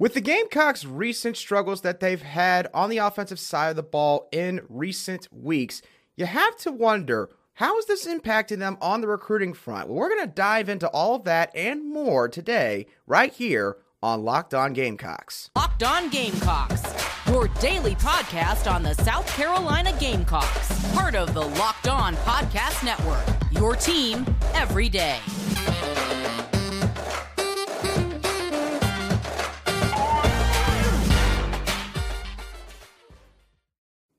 With 0.00 0.14
the 0.14 0.20
Gamecocks' 0.20 0.84
recent 0.84 1.36
struggles 1.36 1.80
that 1.80 1.98
they've 1.98 2.22
had 2.22 2.68
on 2.72 2.88
the 2.88 2.98
offensive 2.98 3.40
side 3.40 3.70
of 3.70 3.76
the 3.76 3.82
ball 3.82 4.28
in 4.30 4.60
recent 4.68 5.26
weeks, 5.32 5.82
you 6.14 6.24
have 6.24 6.56
to 6.58 6.70
wonder 6.70 7.30
how 7.54 7.76
is 7.78 7.86
this 7.86 8.06
impacting 8.06 8.60
them 8.60 8.78
on 8.80 9.00
the 9.00 9.08
recruiting 9.08 9.54
front? 9.54 9.88
Well, 9.88 9.96
we're 9.96 10.14
going 10.14 10.28
to 10.28 10.32
dive 10.32 10.68
into 10.68 10.86
all 10.90 11.16
of 11.16 11.24
that 11.24 11.50
and 11.52 11.92
more 11.92 12.28
today, 12.28 12.86
right 13.08 13.32
here 13.32 13.78
on 14.00 14.22
Locked 14.22 14.54
On 14.54 14.72
Gamecocks. 14.72 15.50
Locked 15.56 15.82
On 15.82 16.08
Gamecocks, 16.10 16.84
your 17.26 17.48
daily 17.60 17.96
podcast 17.96 18.72
on 18.72 18.84
the 18.84 18.94
South 18.94 19.26
Carolina 19.26 19.92
Gamecocks, 19.98 20.94
part 20.94 21.16
of 21.16 21.34
the 21.34 21.44
Locked 21.44 21.88
On 21.88 22.14
Podcast 22.18 22.84
Network, 22.84 23.24
your 23.50 23.74
team 23.74 24.24
every 24.54 24.88
day. 24.88 25.18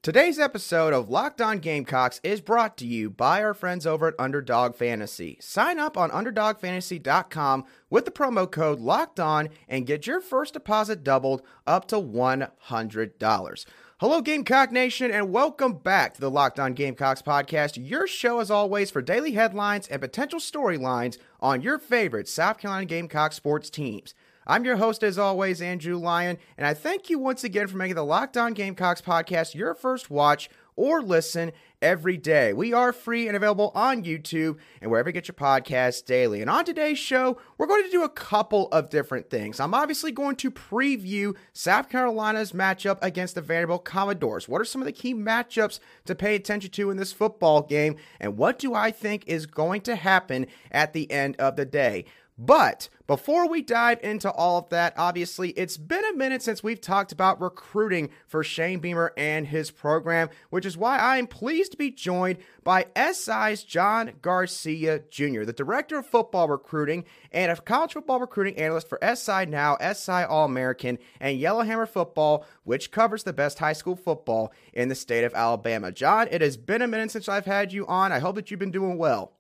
Today's 0.09 0.40
episode 0.40 0.91
of 0.91 1.12
Locked 1.12 1.40
On 1.40 1.59
Gamecocks 1.59 2.20
is 2.23 2.41
brought 2.41 2.77
to 2.77 2.86
you 2.88 3.12
by 3.12 3.44
our 3.44 3.54
friends 3.54 3.86
over 3.86 4.08
at 4.08 4.16
Underdog 4.18 4.73
Fantasy. 4.73 5.38
Sign 5.40 5.77
up 5.77 5.99
on 5.99 6.09
UnderdogFantasy.com 6.09 7.66
with 7.91 8.05
the 8.05 8.12
promo 8.12 8.49
code 8.49 8.80
Locked 8.80 9.20
On 9.20 9.49
and 9.68 9.85
get 9.85 10.08
your 10.08 10.20
first 10.20 10.55
deposit 10.55 11.04
doubled 11.04 11.44
up 11.68 11.88
to 11.90 11.98
$100. 11.98 13.66
Hello, 13.99 14.22
Gamecock 14.22 14.72
Nation, 14.72 15.12
and 15.12 15.32
welcome 15.32 15.73
back 15.73 16.16
to 16.16 16.21
the 16.21 16.32
Locked 16.32 16.60
On 16.60 16.73
Gamecocks 16.73 17.21
podcast, 17.21 17.77
your 17.80 18.07
show 18.07 18.40
as 18.40 18.49
always 18.49 18.90
for 18.90 19.04
daily 19.04 19.34
headlines 19.34 19.88
and 19.90 20.02
potential 20.02 20.40
storylines 20.40 21.20
on 21.40 21.62
your 21.62 21.77
favorite 21.77 22.27
South 22.27 22.57
Carolina 22.57 22.88
Gamecock 22.88 23.32
sports 23.32 23.70
teams. 23.70 24.16
I'm 24.49 24.66
your 24.66 24.77
host, 24.77 25.03
as 25.03 25.20
always, 25.20 25.62
Andrew 25.62 25.95
Lyon, 25.95 26.39
and 26.57 26.66
I 26.66 26.73
thank 26.73 27.07
you 27.07 27.20
once 27.20 27.44
again 27.44 27.67
for 27.67 27.77
making 27.77 27.94
the 27.94 28.03
Locked 28.03 28.35
On 28.35 28.55
Gamecocks 28.55 28.99
podcast 28.99 29.54
your 29.54 29.76
first 29.76 30.10
watch 30.10 30.49
or 30.76 31.04
listen 31.04 31.51
every 31.84 32.18
day. 32.18 32.51
We 32.54 32.74
are 32.74 32.91
free 32.91 33.27
and 33.27 33.37
available 33.37 33.71
on 33.76 34.04
YouTube 34.04 34.57
and 34.82 34.90
wherever 34.90 35.09
you 35.09 35.13
get 35.13 35.27
your 35.27 35.35
podcasts 35.35 36.04
daily. 36.04 36.41
And 36.41 36.49
on 36.49 36.65
today's 36.65 36.98
show, 36.98 37.37
we're 37.59 37.68
going 37.68 37.84
to 37.84 37.91
do 37.91 38.01
a 38.01 38.09
couple 38.09 38.70
of 38.70 38.90
different 38.90 39.29
things. 39.29 39.59
I'm 39.59 39.76
obviously 39.76 40.12
going 40.12 40.35
to 40.37 40.49
preview 40.49 41.35
South 41.54 41.87
Carolina's 41.87 42.52
matchup 42.52 42.98
against 43.04 43.35
the 43.35 43.41
Vanderbilt 43.41 43.85
Commodores. 43.85 44.49
What 44.49 44.62
are 44.62 44.65
some 44.65 44.81
of 44.81 44.87
the 44.87 44.91
key 44.91 45.13
matchups 45.13 45.79
to 46.05 46.15
pay 46.15 46.34
attention 46.34 46.71
to 46.71 46.90
in 46.90 46.98
this 46.98 47.13
football 47.13 47.62
game? 47.62 47.98
And 48.20 48.35
what 48.35 48.57
do 48.57 48.74
I 48.74 48.90
think 48.90 49.27
is 49.27 49.46
going 49.46 49.81
to 49.81 49.96
happen 49.96 50.48
at 50.71 50.93
the 50.93 51.12
end 51.12 51.35
of 51.37 51.55
the 51.55 51.65
day? 51.65 52.05
But 52.35 52.90
before 53.10 53.49
we 53.49 53.63
dive 53.63 53.99
into 54.04 54.29
all 54.29 54.60
of 54.60 54.70
that, 54.70 54.93
obviously, 54.96 55.49
it's 55.54 55.77
been 55.77 56.05
a 56.05 56.15
minute 56.15 56.43
since 56.43 56.62
we've 56.62 56.79
talked 56.79 57.12
about 57.12 57.41
recruiting 57.41 58.12
for 58.27 58.43
Shane 58.43 58.77
Beamer 58.77 59.13
and 59.18 59.48
his 59.48 59.71
program, 59.71 60.29
which 60.52 60.63
is 60.63 60.77
why 60.77 60.99
I 60.99 61.18
am 61.18 61.26
pleased 61.26 61.71
to 61.71 61.77
be 61.80 61.90
joined 61.90 62.37
by 62.63 62.85
SI's 62.96 63.63
John 63.63 64.12
Garcia 64.22 65.00
Jr., 65.09 65.44
the 65.44 65.53
Director 65.53 65.97
of 65.97 66.06
Football 66.06 66.50
Recruiting 66.50 67.03
and 67.31 67.52
a 67.52 67.56
college 67.56 67.94
football 67.94 68.19
recruiting 68.19 68.59
analyst 68.59 68.88
for 68.88 69.00
SI 69.02 69.47
Now, 69.47 69.75
SI 69.78 70.12
All 70.12 70.46
American, 70.46 71.00
and 71.19 71.40
Yellowhammer 71.40 71.88
Football, 71.88 72.46
which 72.63 72.91
covers 72.91 73.24
the 73.24 73.34
best 73.34 73.57
high 73.57 73.74
school 73.74 73.96
football 73.96 74.53
in 74.72 74.88
the 74.88 74.94
state 74.94 75.24
of 75.24 75.34
Alabama. 75.34 75.91
John, 75.91 76.28
it 76.30 76.41
has 76.41 76.57
been 76.57 76.84
a 76.84 76.88
minute 76.88 77.09
since 77.09 77.28
I've 77.28 77.47
had 77.47 77.74
you 77.74 77.88
on. 77.88 78.12
I 78.12 78.19
hope 78.19 78.35
that 78.35 78.52
you've 78.52 78.59
been 78.59 78.69
doing 78.69 79.00
well. 79.00 79.38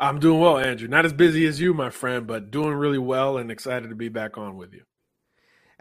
I'm 0.00 0.20
doing 0.20 0.40
well, 0.40 0.58
Andrew. 0.58 0.88
Not 0.88 1.04
as 1.04 1.12
busy 1.12 1.46
as 1.46 1.60
you, 1.60 1.74
my 1.74 1.90
friend, 1.90 2.26
but 2.26 2.50
doing 2.50 2.74
really 2.74 2.98
well 2.98 3.36
and 3.36 3.50
excited 3.50 3.88
to 3.88 3.96
be 3.96 4.08
back 4.08 4.38
on 4.38 4.56
with 4.56 4.72
you. 4.72 4.82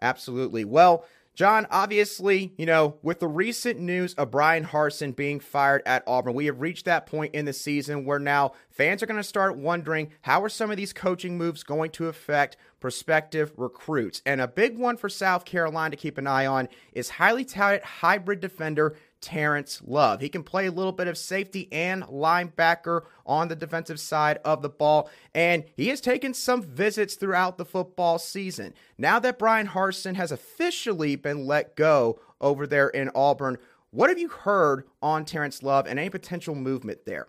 Absolutely. 0.01 0.65
Well, 0.65 1.05
John, 1.37 1.67
obviously, 1.69 2.55
you 2.57 2.65
know, 2.65 2.97
with 3.03 3.19
the 3.19 3.27
recent 3.27 3.79
news 3.79 4.15
of 4.15 4.31
Bryan 4.31 4.65
Harsin 4.65 5.15
being 5.15 5.39
fired 5.39 5.83
at 5.85 6.03
Auburn, 6.07 6.33
we 6.33 6.47
have 6.47 6.61
reached 6.61 6.85
that 6.85 7.05
point 7.05 7.35
in 7.35 7.45
the 7.45 7.53
season 7.53 8.05
where 8.05 8.17
now 8.17 8.53
fans 8.71 9.03
are 9.03 9.05
going 9.05 9.21
to 9.21 9.23
start 9.23 9.55
wondering 9.55 10.09
how 10.21 10.41
are 10.41 10.49
some 10.49 10.71
of 10.71 10.77
these 10.77 10.93
coaching 10.93 11.37
moves 11.37 11.61
going 11.61 11.91
to 11.91 12.07
affect 12.07 12.57
prospective 12.79 13.53
recruits. 13.55 14.23
And 14.25 14.41
a 14.41 14.47
big 14.47 14.79
one 14.79 14.97
for 14.97 15.09
South 15.09 15.45
Carolina 15.45 15.91
to 15.91 16.01
keep 16.01 16.17
an 16.17 16.25
eye 16.25 16.47
on 16.47 16.69
is 16.91 17.11
highly 17.11 17.45
touted 17.45 17.83
hybrid 17.83 18.39
defender 18.39 18.95
Terrence 19.21 19.81
Love. 19.85 20.21
He 20.21 20.29
can 20.29 20.43
play 20.43 20.67
a 20.67 20.71
little 20.71 20.91
bit 20.91 21.07
of 21.07 21.17
safety 21.17 21.67
and 21.71 22.03
linebacker 22.03 23.01
on 23.25 23.47
the 23.47 23.55
defensive 23.55 23.99
side 23.99 24.39
of 24.45 24.61
the 24.61 24.69
ball, 24.69 25.09
and 25.33 25.63
he 25.75 25.87
has 25.89 26.01
taken 26.01 26.33
some 26.33 26.61
visits 26.61 27.15
throughout 27.15 27.57
the 27.57 27.65
football 27.65 28.19
season. 28.19 28.73
Now 28.97 29.19
that 29.19 29.39
Bryan 29.39 29.67
Harsin 29.67 30.15
has 30.15 30.31
officially 30.31 31.15
been 31.15 31.45
let 31.45 31.75
go 31.75 32.19
over 32.39 32.67
there 32.67 32.89
in 32.89 33.11
Auburn, 33.15 33.57
what 33.91 34.09
have 34.09 34.19
you 34.19 34.29
heard 34.29 34.83
on 35.01 35.25
Terrence 35.25 35.63
Love 35.63 35.87
and 35.87 35.99
any 35.99 36.09
potential 36.09 36.55
movement 36.55 37.05
there? 37.05 37.27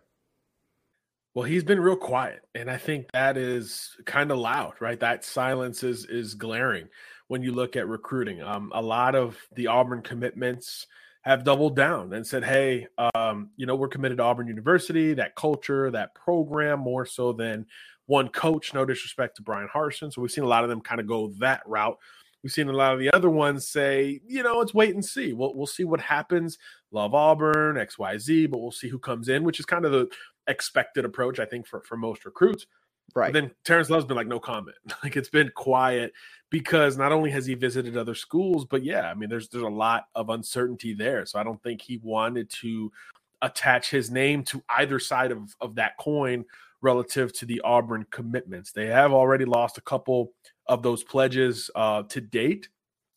Well, 1.34 1.44
he's 1.44 1.62
been 1.62 1.80
real 1.80 1.96
quiet, 1.96 2.40
and 2.54 2.70
I 2.70 2.78
think 2.78 3.12
that 3.12 3.36
is 3.36 3.96
kind 4.06 4.32
of 4.32 4.38
loud, 4.38 4.74
right? 4.80 4.98
That 4.98 5.24
silence 5.24 5.84
is 5.84 6.04
is 6.06 6.34
glaring 6.34 6.88
when 7.28 7.42
you 7.42 7.52
look 7.52 7.76
at 7.76 7.86
recruiting. 7.86 8.42
Um, 8.42 8.72
a 8.74 8.82
lot 8.82 9.14
of 9.14 9.36
the 9.54 9.68
Auburn 9.68 10.02
commitments 10.02 10.86
have 11.22 11.44
doubled 11.44 11.76
down 11.76 12.12
and 12.12 12.26
said, 12.26 12.44
hey, 12.44 12.86
um, 13.14 13.50
you 13.56 13.66
know, 13.66 13.74
we're 13.74 13.88
committed 13.88 14.18
to 14.18 14.24
Auburn 14.24 14.46
University, 14.46 15.14
that 15.14 15.34
culture, 15.34 15.90
that 15.90 16.14
program, 16.14 16.80
more 16.80 17.04
so 17.04 17.32
than 17.32 17.66
one 18.06 18.28
coach. 18.28 18.72
No 18.72 18.84
disrespect 18.84 19.36
to 19.36 19.42
Bryan 19.42 19.68
Harsin. 19.72 20.12
So 20.12 20.22
we've 20.22 20.30
seen 20.30 20.44
a 20.44 20.48
lot 20.48 20.64
of 20.64 20.70
them 20.70 20.80
kind 20.80 21.00
of 21.00 21.06
go 21.06 21.32
that 21.38 21.62
route. 21.66 21.98
We've 22.42 22.52
seen 22.52 22.68
a 22.68 22.72
lot 22.72 22.94
of 22.94 23.00
the 23.00 23.10
other 23.12 23.30
ones 23.30 23.68
say, 23.68 24.20
you 24.26 24.42
know, 24.42 24.60
it's 24.60 24.72
wait 24.72 24.94
and 24.94 25.04
see. 25.04 25.32
We'll, 25.32 25.54
we'll 25.54 25.66
see 25.66 25.84
what 25.84 26.00
happens. 26.00 26.56
Love 26.92 27.14
Auburn, 27.14 27.76
XYZ, 27.76 28.48
but 28.50 28.58
we'll 28.58 28.70
see 28.70 28.88
who 28.88 28.98
comes 28.98 29.28
in, 29.28 29.42
which 29.42 29.58
is 29.58 29.66
kind 29.66 29.84
of 29.84 29.92
the 29.92 30.08
expected 30.46 31.04
approach, 31.04 31.40
I 31.40 31.44
think, 31.44 31.66
for, 31.66 31.82
for 31.82 31.96
most 31.96 32.24
recruits. 32.24 32.66
Right. 33.14 33.32
Then 33.32 33.50
Terrence 33.64 33.90
Love's 33.90 34.04
been 34.04 34.16
like, 34.16 34.26
no 34.26 34.40
comment. 34.40 34.76
like 35.02 35.16
it's 35.16 35.30
been 35.30 35.50
quiet 35.54 36.12
because 36.50 36.96
not 36.96 37.12
only 37.12 37.30
has 37.30 37.46
he 37.46 37.54
visited 37.54 37.96
other 37.96 38.14
schools, 38.14 38.64
but 38.64 38.84
yeah, 38.84 39.10
I 39.10 39.14
mean, 39.14 39.28
there's 39.28 39.48
there's 39.48 39.64
a 39.64 39.68
lot 39.68 40.06
of 40.14 40.30
uncertainty 40.30 40.94
there. 40.94 41.26
So 41.26 41.38
I 41.38 41.42
don't 41.42 41.62
think 41.62 41.82
he 41.82 42.00
wanted 42.02 42.50
to 42.60 42.92
attach 43.42 43.90
his 43.90 44.10
name 44.10 44.42
to 44.42 44.62
either 44.68 44.98
side 44.98 45.30
of, 45.30 45.54
of 45.60 45.74
that 45.76 45.96
coin 45.98 46.44
relative 46.80 47.32
to 47.34 47.46
the 47.46 47.60
Auburn 47.62 48.06
commitments. 48.10 48.72
They 48.72 48.86
have 48.86 49.12
already 49.12 49.44
lost 49.44 49.78
a 49.78 49.82
couple 49.82 50.32
of 50.66 50.82
those 50.82 51.02
pledges 51.02 51.70
uh, 51.74 52.04
to 52.04 52.20
date. 52.20 52.68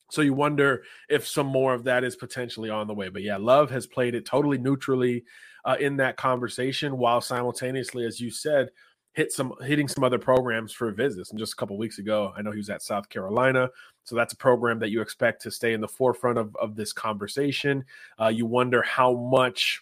So 0.10 0.22
you 0.22 0.34
wonder 0.34 0.84
if 1.10 1.26
some 1.28 1.48
more 1.48 1.74
of 1.74 1.86
that 1.86 2.04
is 2.04 2.16
potentially 2.16 2.70
on 2.70 2.88
the 2.88 2.94
way. 2.94 3.10
But 3.10 3.22
yeah, 3.22 3.38
Love 3.38 3.70
has 3.72 3.88
played 3.88 4.14
it 4.14 4.26
totally 4.26 4.58
neutrally 4.58 5.24
uh, 5.64 5.78
in 5.80 5.96
that 5.98 6.18
conversation 6.18 6.98
while 6.98 7.22
simultaneously, 7.22 8.06
as 8.06 8.20
you 8.20 8.30
said, 8.30 8.70
hit 9.14 9.32
some 9.32 9.54
hitting 9.62 9.88
some 9.88 10.04
other 10.04 10.20
programs 10.20 10.72
for 10.72 10.90
visits. 10.92 11.32
And 11.32 11.40
just 11.40 11.54
a 11.54 11.56
couple 11.56 11.78
weeks 11.78 12.00
ago, 12.00 12.34
I 12.36 12.42
know 12.42 12.52
he 12.52 12.58
was 12.58 12.70
at 12.70 12.82
South 12.82 13.10
Carolina, 13.10 13.70
so 14.04 14.16
that's 14.16 14.34
a 14.34 14.38
program 14.38 14.80
that 14.80 14.90
you 14.90 15.02
expect 15.02 15.42
to 15.44 15.52
stay 15.52 15.74
in 15.74 15.82
the 15.82 15.88
forefront 15.88 16.38
of 16.38 16.56
of 16.56 16.76
this 16.76 16.94
conversation. 16.94 17.84
Uh, 18.20 18.28
you 18.28 18.46
wonder 18.46 18.82
how 18.82 19.14
much 19.14 19.82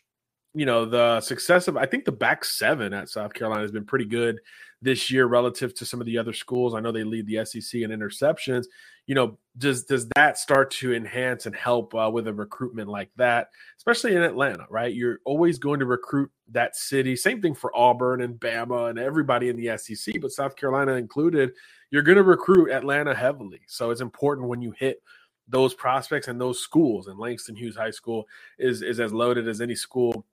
you 0.54 0.66
know 0.66 0.86
the 0.86 1.22
success 1.22 1.68
of 1.68 1.78
I 1.78 1.86
think 1.86 2.06
the 2.06 2.12
back 2.12 2.44
seven 2.44 2.94
at 2.94 3.10
South 3.10 3.34
Carolina 3.34 3.62
has 3.62 3.72
been 3.72 3.86
pretty 3.86 4.06
good 4.06 4.40
this 4.82 5.12
year 5.12 5.26
relative 5.26 5.74
to 5.76 5.86
some 5.86 6.00
of 6.00 6.06
the 6.06 6.18
other 6.18 6.34
schools. 6.34 6.74
I 6.74 6.80
know 6.80 6.92
they 6.92 7.04
lead 7.04 7.28
the 7.28 7.46
SEC 7.46 7.82
in 7.82 7.92
interceptions. 7.92 8.66
You 9.10 9.16
know, 9.16 9.40
does 9.58 9.86
does 9.86 10.08
that 10.16 10.38
start 10.38 10.70
to 10.70 10.94
enhance 10.94 11.48
and 11.48 11.56
help 11.56 11.96
uh, 11.96 12.12
with 12.14 12.28
a 12.28 12.34
recruitment 12.34 12.90
like 12.90 13.10
that, 13.16 13.50
especially 13.76 14.16
in 14.16 14.22
Atlanta? 14.22 14.68
Right, 14.70 14.94
you're 14.94 15.18
always 15.26 15.58
going 15.58 15.80
to 15.80 15.88
recruit 15.88 16.30
that 16.50 16.76
city. 16.76 17.16
Same 17.16 17.42
thing 17.42 17.56
for 17.56 17.76
Auburn 17.76 18.22
and 18.22 18.40
Bama 18.40 18.92
and 18.92 19.00
everybody 19.00 19.50
in 19.50 19.56
the 19.56 19.76
SEC, 19.80 20.22
but 20.22 20.32
South 20.32 20.56
Carolina 20.56 20.94
included. 20.94 21.54
You're 21.90 22.04
going 22.04 22.18
to 22.20 22.24
recruit 22.24 22.70
Atlanta 22.70 23.16
heavily, 23.16 23.62
so 23.66 23.90
it's 23.90 24.02
important 24.02 24.48
when 24.48 24.62
you 24.62 24.76
hit 24.78 25.02
those 25.48 25.74
prospects 25.74 26.28
and 26.28 26.40
those 26.40 26.60
schools. 26.60 27.08
And 27.08 27.18
Langston 27.18 27.56
Hughes 27.56 27.76
High 27.76 27.90
School 27.90 28.28
is 28.60 28.84
is 28.84 29.00
as 29.00 29.12
loaded 29.12 29.48
as 29.48 29.60
any 29.60 29.74
school 29.74 30.24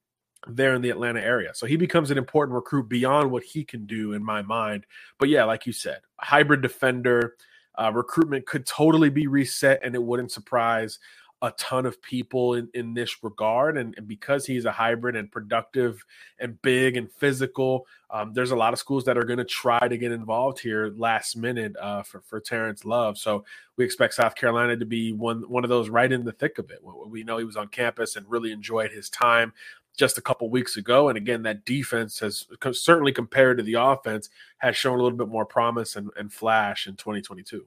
there 0.49 0.75
in 0.75 0.83
the 0.83 0.91
Atlanta 0.91 1.23
area. 1.23 1.55
So 1.55 1.67
he 1.67 1.77
becomes 1.77 2.11
an 2.11 2.19
important 2.19 2.55
recruit 2.55 2.91
beyond 2.91 3.31
what 3.31 3.43
he 3.43 3.65
can 3.65 3.87
do 3.87 4.13
in 4.13 4.23
my 4.23 4.43
mind. 4.43 4.85
But 5.19 5.31
yeah, 5.31 5.45
like 5.45 5.65
you 5.65 5.73
said, 5.73 6.01
hybrid 6.21 6.61
defender 6.61 7.37
uh, 7.79 7.93
recruitment 7.93 8.47
could 8.47 8.67
totally 8.67 9.11
be 9.11 9.27
reset, 9.27 9.81
and 9.83 9.95
it 9.95 10.03
wouldn't 10.03 10.33
surprise 10.33 10.99
a 11.43 11.51
ton 11.59 11.85
of 11.85 12.01
people 12.01 12.55
in, 12.55 12.69
in 12.73 12.95
this 12.95 13.23
regard. 13.23 13.77
And, 13.77 13.95
and 13.99 14.09
because 14.09 14.47
he's 14.47 14.65
a 14.65 14.73
hybrid 14.73 15.17
and 15.17 15.31
productive 15.31 16.03
and 16.39 16.61
big 16.63 16.97
and 16.97 17.13
physical, 17.13 17.87
um, 18.09 18.33
there's 18.33 18.53
a 18.53 18.57
lot 18.57 18.73
of 18.73 18.79
schools 18.79 19.05
that 19.05 19.19
are 19.19 19.25
going 19.25 19.39
to 19.39 19.45
try 19.45 19.87
to 19.87 19.99
get 19.99 20.13
involved 20.13 20.61
here 20.61 20.95
last 20.97 21.37
minute 21.37 21.77
uh, 21.79 22.03
for, 22.03 22.23
for 22.23 22.41
Terrence 22.41 22.87
Love. 22.87 23.19
So 23.19 23.45
we 23.77 23.85
expect 23.85 24.15
South 24.15 24.35
Carolina 24.35 24.79
to 24.79 24.87
be 24.87 25.13
one, 25.13 25.43
one 25.43 25.63
of 25.63 25.69
those 25.69 25.91
right 25.91 26.11
in 26.11 26.25
the 26.25 26.33
thick 26.33 26.59
of 26.59 26.71
it. 26.71 26.79
We 26.83 27.23
know 27.23 27.37
he 27.37 27.45
was 27.45 27.57
on 27.57 27.69
campus 27.69 28.17
and 28.17 28.25
really 28.31 28.51
enjoyed 28.51 28.91
his 28.91 29.11
time 29.11 29.53
just 29.97 30.19
a 30.19 30.23
couple 30.23 30.49
weeks 30.51 30.77
ago. 30.77 31.09
And 31.09 31.17
again, 31.17 31.43
that 31.43 31.65
defense 31.65 32.21
has 32.21 32.47
certainly 32.73 33.13
compared 33.13 33.59
to 33.59 33.65
the 33.65 33.75
offense 33.75 34.29
has 34.59 34.77
shown 34.77 34.99
a 34.99 35.03
little 35.03 35.19
bit 35.19 35.29
more 35.29 35.47
promise 35.47 35.97
and, 35.97 36.11
and 36.17 36.33
flash 36.33 36.87
in 36.87 36.97
2022. 36.97 37.67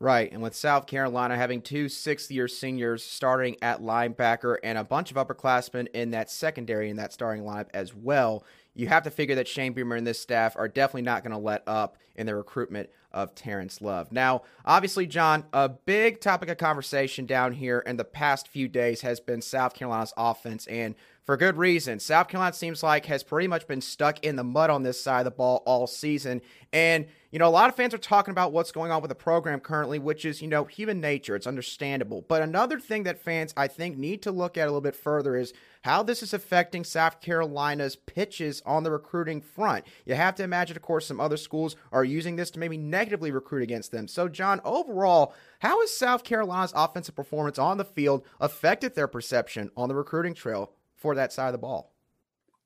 Right. 0.00 0.30
And 0.32 0.42
with 0.42 0.54
South 0.54 0.86
Carolina 0.86 1.36
having 1.36 1.62
two 1.62 1.88
sixth 1.88 2.30
year 2.30 2.48
seniors 2.48 3.02
starting 3.02 3.56
at 3.62 3.80
linebacker 3.80 4.56
and 4.62 4.76
a 4.76 4.84
bunch 4.84 5.10
of 5.10 5.16
upperclassmen 5.16 5.86
in 5.94 6.10
that 6.10 6.30
secondary 6.30 6.90
in 6.90 6.96
that 6.96 7.12
starting 7.12 7.44
lineup 7.44 7.68
as 7.72 7.94
well, 7.94 8.44
you 8.74 8.88
have 8.88 9.04
to 9.04 9.10
figure 9.10 9.36
that 9.36 9.48
Shane 9.48 9.72
Beamer 9.72 9.96
and 9.96 10.06
this 10.06 10.20
staff 10.20 10.56
are 10.56 10.68
definitely 10.68 11.02
not 11.02 11.22
going 11.22 11.32
to 11.32 11.38
let 11.38 11.62
up 11.66 11.96
in 12.16 12.26
their 12.26 12.36
recruitment 12.36 12.90
of 13.12 13.34
Terrence 13.34 13.80
Love. 13.80 14.10
Now, 14.12 14.42
obviously, 14.64 15.06
John, 15.06 15.44
a 15.52 15.68
big 15.68 16.20
topic 16.20 16.48
of 16.48 16.58
conversation 16.58 17.26
down 17.26 17.52
here 17.52 17.78
in 17.80 17.96
the 17.96 18.04
past 18.04 18.48
few 18.48 18.68
days 18.68 19.02
has 19.02 19.20
been 19.20 19.40
South 19.40 19.74
Carolina's 19.74 20.12
offense, 20.16 20.66
and 20.66 20.94
for 21.24 21.38
good 21.38 21.56
reason. 21.56 21.98
South 21.98 22.28
Carolina 22.28 22.54
seems 22.54 22.82
like 22.82 23.06
has 23.06 23.22
pretty 23.22 23.48
much 23.48 23.66
been 23.66 23.80
stuck 23.80 24.22
in 24.22 24.36
the 24.36 24.44
mud 24.44 24.68
on 24.68 24.82
this 24.82 25.02
side 25.02 25.20
of 25.20 25.24
the 25.24 25.30
ball 25.30 25.62
all 25.64 25.86
season. 25.86 26.42
And, 26.70 27.06
you 27.30 27.38
know, 27.38 27.48
a 27.48 27.50
lot 27.50 27.70
of 27.70 27.76
fans 27.76 27.94
are 27.94 27.98
talking 27.98 28.32
about 28.32 28.52
what's 28.52 28.72
going 28.72 28.90
on 28.90 29.00
with 29.00 29.08
the 29.08 29.14
program 29.14 29.60
currently, 29.60 29.98
which 29.98 30.26
is, 30.26 30.42
you 30.42 30.48
know, 30.48 30.64
human 30.64 31.00
nature. 31.00 31.34
It's 31.34 31.46
understandable. 31.46 32.22
But 32.28 32.42
another 32.42 32.78
thing 32.78 33.04
that 33.04 33.22
fans, 33.22 33.54
I 33.56 33.68
think, 33.68 33.96
need 33.96 34.20
to 34.22 34.30
look 34.30 34.58
at 34.58 34.64
a 34.64 34.66
little 34.66 34.82
bit 34.82 34.94
further 34.94 35.34
is 35.34 35.54
how 35.82 36.02
this 36.02 36.22
is 36.22 36.34
affecting 36.34 36.84
South 36.84 37.22
Carolina's 37.22 37.96
pitches 37.96 38.62
on 38.66 38.82
the 38.82 38.90
recruiting 38.90 39.40
front. 39.40 39.84
You 40.04 40.14
have 40.16 40.34
to 40.36 40.42
imagine, 40.42 40.76
of 40.76 40.82
course, 40.82 41.06
some 41.06 41.20
other 41.20 41.38
schools 41.38 41.74
are 41.90 42.04
using 42.04 42.36
this 42.36 42.50
to 42.52 42.58
maybe 42.58 42.76
negatively 42.76 43.30
recruit 43.30 43.62
against 43.62 43.92
them. 43.92 44.08
So, 44.08 44.28
John, 44.28 44.60
overall, 44.62 45.34
how 45.60 45.80
has 45.80 45.96
South 45.96 46.22
Carolina's 46.22 46.72
offensive 46.76 47.16
performance 47.16 47.58
on 47.58 47.78
the 47.78 47.84
field 47.84 48.26
affected 48.40 48.94
their 48.94 49.08
perception 49.08 49.70
on 49.74 49.88
the 49.88 49.94
recruiting 49.94 50.34
trail 50.34 50.72
for 51.04 51.14
that 51.14 51.34
side 51.34 51.48
of 51.48 51.52
the 51.52 51.58
ball? 51.58 51.92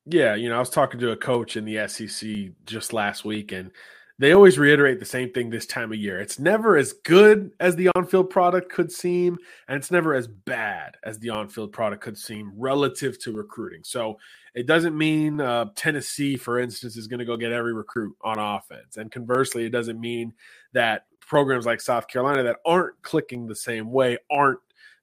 Yeah, 0.05 0.35
you 0.35 0.47
know, 0.47 0.55
I 0.55 0.59
was 0.59 0.69
talking 0.69 0.97
to 1.01 1.11
a 1.11 1.17
coach 1.17 1.57
in 1.57 1.65
the 1.65 1.85
SEC 1.89 2.51
just 2.65 2.93
last 2.93 3.25
week, 3.25 3.51
and 3.51 3.69
they 4.17 4.31
always 4.31 4.57
reiterate 4.57 5.01
the 5.01 5.05
same 5.05 5.33
thing 5.33 5.49
this 5.49 5.65
time 5.65 5.91
of 5.91 5.99
year. 5.99 6.21
It's 6.21 6.39
never 6.39 6.77
as 6.77 6.93
good 6.93 7.51
as 7.59 7.75
the 7.75 7.89
on 7.97 8.05
field 8.05 8.29
product 8.29 8.71
could 8.71 8.93
seem, 8.93 9.37
and 9.67 9.75
it's 9.75 9.91
never 9.91 10.15
as 10.15 10.25
bad 10.25 10.95
as 11.03 11.19
the 11.19 11.31
on 11.31 11.49
field 11.49 11.73
product 11.73 12.01
could 12.01 12.17
seem 12.17 12.53
relative 12.55 13.19
to 13.23 13.33
recruiting. 13.33 13.81
So 13.83 14.17
it 14.55 14.67
doesn't 14.67 14.97
mean 14.97 15.41
uh, 15.41 15.65
Tennessee, 15.75 16.37
for 16.37 16.59
instance, 16.59 16.95
is 16.95 17.07
going 17.07 17.19
to 17.19 17.25
go 17.25 17.35
get 17.35 17.51
every 17.51 17.73
recruit 17.73 18.15
on 18.21 18.39
offense. 18.39 18.95
And 18.95 19.11
conversely, 19.11 19.65
it 19.65 19.71
doesn't 19.71 19.99
mean 19.99 20.31
that 20.71 21.07
programs 21.19 21.65
like 21.65 21.81
South 21.81 22.07
Carolina 22.07 22.43
that 22.43 22.59
aren't 22.65 23.01
clicking 23.01 23.47
the 23.47 23.55
same 23.55 23.91
way 23.91 24.17
aren't 24.31 24.59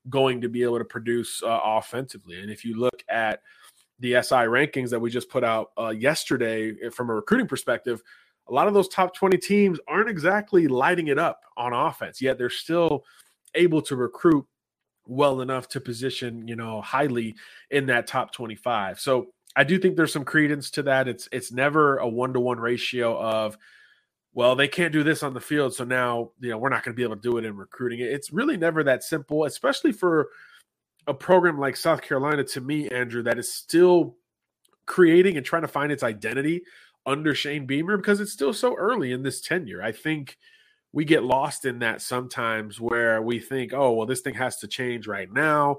going 0.08 0.41
to 0.41 0.49
be 0.49 0.62
able 0.62 0.79
to 0.79 0.85
produce 0.85 1.43
uh, 1.43 1.61
offensively. 1.64 2.41
And 2.41 2.50
if 2.50 2.64
you 2.64 2.79
look 2.79 3.03
at 3.08 3.41
the 3.99 4.12
SI 4.23 4.47
rankings 4.47 4.91
that 4.91 5.00
we 5.00 5.11
just 5.11 5.29
put 5.29 5.44
out 5.44 5.70
uh, 5.79 5.88
yesterday 5.88 6.75
eh, 6.82 6.91
from 6.91 7.11
a 7.11 7.14
recruiting 7.14 7.49
perspective, 7.49 8.03
a 8.49 8.53
lot 8.53 8.69
of 8.69 8.75
those 8.75 8.88
top 8.88 9.14
20 9.14 9.37
teams 9.38 9.81
aren't 9.88 10.08
exactly 10.08 10.69
lighting 10.69 11.08
it 11.08 11.19
up 11.19 11.41
on 11.56 11.73
offense, 11.73 12.20
yet 12.20 12.38
they're 12.38 12.50
still 12.50 13.05
able 13.55 13.82
to 13.82 13.97
recruit 13.97 14.47
well 15.06 15.41
enough 15.41 15.69
to 15.69 15.81
position, 15.81 16.47
you 16.47 16.56
know, 16.56 16.81
highly 16.81 17.35
in 17.70 17.87
that 17.87 18.06
top 18.06 18.32
25. 18.32 19.00
So 19.00 19.29
I 19.56 19.64
do 19.64 19.79
think 19.79 19.97
there's 19.97 20.12
some 20.12 20.25
credence 20.25 20.70
to 20.73 20.82
that. 20.85 21.09
It's 21.09 21.29
it's 21.32 21.50
never 21.50 21.97
a 21.99 22.09
one-to-one 22.09 22.61
ratio 22.61 23.19
of 23.19 23.56
well, 24.37 24.55
they 24.55 24.69
can't 24.69 24.93
do 24.93 25.03
this 25.03 25.23
on 25.23 25.33
the 25.33 25.41
field, 25.41 25.75
so 25.75 25.83
now, 25.83 26.31
you 26.41 26.50
know, 26.50 26.59
we're 26.59 26.69
not 26.69 26.85
going 26.85 26.93
to 26.93 26.97
be 26.97 27.03
able 27.03 27.17
to 27.17 27.23
do 27.23 27.38
it 27.38 27.47
in 27.47 27.56
recruiting. 27.56 28.00
It's 28.00 28.35
really 28.35 28.59
never 28.59 28.85
that 28.85 29.03
simple, 29.03 29.47
especially 29.47 29.93
for 29.93 30.29
a 31.06 31.15
program 31.15 31.59
like 31.59 31.75
South 31.75 32.03
Carolina 32.03 32.44
to 32.44 32.61
me, 32.61 32.87
Andrew, 32.91 33.23
that 33.23 33.38
is 33.38 33.50
still 33.50 34.15
creating 34.85 35.38
and 35.38 35.47
trying 35.47 35.62
to 35.62 35.69
find 35.69 35.91
its 35.91 36.03
identity 36.03 36.65
under 37.06 37.35
Shane 37.35 37.65
Beamer 37.65 37.97
because 37.97 38.21
it's 38.21 38.31
still 38.31 38.53
so 38.53 38.75
early 38.77 39.12
in 39.12 39.23
this 39.23 39.41
tenure. 39.41 39.83
I 39.83 39.93
think 39.93 40.37
we 40.93 41.06
get 41.06 41.25
lost 41.25 41.65
in 41.65 41.79
that 41.79 42.03
sometimes 42.03 42.79
where 42.79 43.23
we 43.23 43.41
think, 43.41 43.73
oh, 43.73 43.93
well, 43.93 44.06
this 44.06 44.21
thing 44.21 44.35
has 44.35 44.59
to 44.59 44.69
change 44.69 45.06
right 45.06 45.33
now 45.33 45.79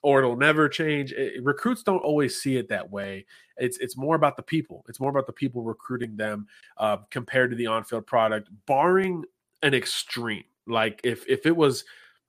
or 0.00 0.20
it'll 0.20 0.34
never 0.34 0.66
change. 0.66 1.12
It, 1.12 1.44
recruits 1.44 1.82
don't 1.82 1.98
always 1.98 2.40
see 2.40 2.56
it 2.56 2.70
that 2.70 2.90
way. 2.90 3.26
It's 3.58 3.78
it's 3.78 3.96
more 3.96 4.16
about 4.16 4.36
the 4.36 4.42
people. 4.42 4.84
It's 4.88 5.00
more 5.00 5.10
about 5.10 5.26
the 5.26 5.32
people 5.32 5.62
recruiting 5.62 6.16
them 6.16 6.46
uh, 6.76 6.98
compared 7.10 7.50
to 7.50 7.56
the 7.56 7.66
on-field 7.66 8.06
product, 8.06 8.48
barring 8.66 9.24
an 9.62 9.74
extreme. 9.74 10.44
Like 10.66 11.00
if 11.04 11.26
if 11.28 11.46
it 11.46 11.56
was 11.56 11.84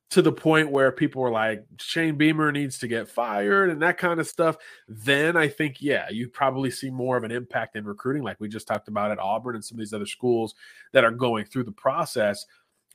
to 0.10 0.22
the 0.24 0.32
point 0.32 0.72
where 0.72 0.92
people 0.92 1.22
were 1.22 1.30
like 1.30 1.64
Shane 1.80 2.16
Beamer 2.16 2.52
needs 2.52 2.80
to 2.80 2.88
get 2.88 3.08
fired 3.08 3.70
and 3.70 3.82
that 3.84 4.00
kind 4.00 4.20
of 4.20 4.28
stuff, 4.28 4.58
then 4.88 5.38
I 5.38 5.48
think 5.48 5.82
yeah, 5.82 6.10
you 6.10 6.30
probably 6.30 6.72
see 6.72 6.90
more 6.90 7.16
of 7.16 7.24
an 7.24 7.32
impact 7.32 7.76
in 7.76 7.86
recruiting, 7.86 8.24
like 8.24 8.40
we 8.40 8.50
just 8.50 8.68
talked 8.68 8.88
about 8.88 9.12
at 9.12 9.20
Auburn 9.20 9.56
and 9.56 9.64
some 9.64 9.76
of 9.76 9.80
these 9.80 9.94
other 9.94 10.08
schools 10.08 10.56
that 10.94 11.04
are 11.04 11.12
going 11.12 11.46
through 11.46 11.66
the 11.66 11.72
process. 11.72 12.46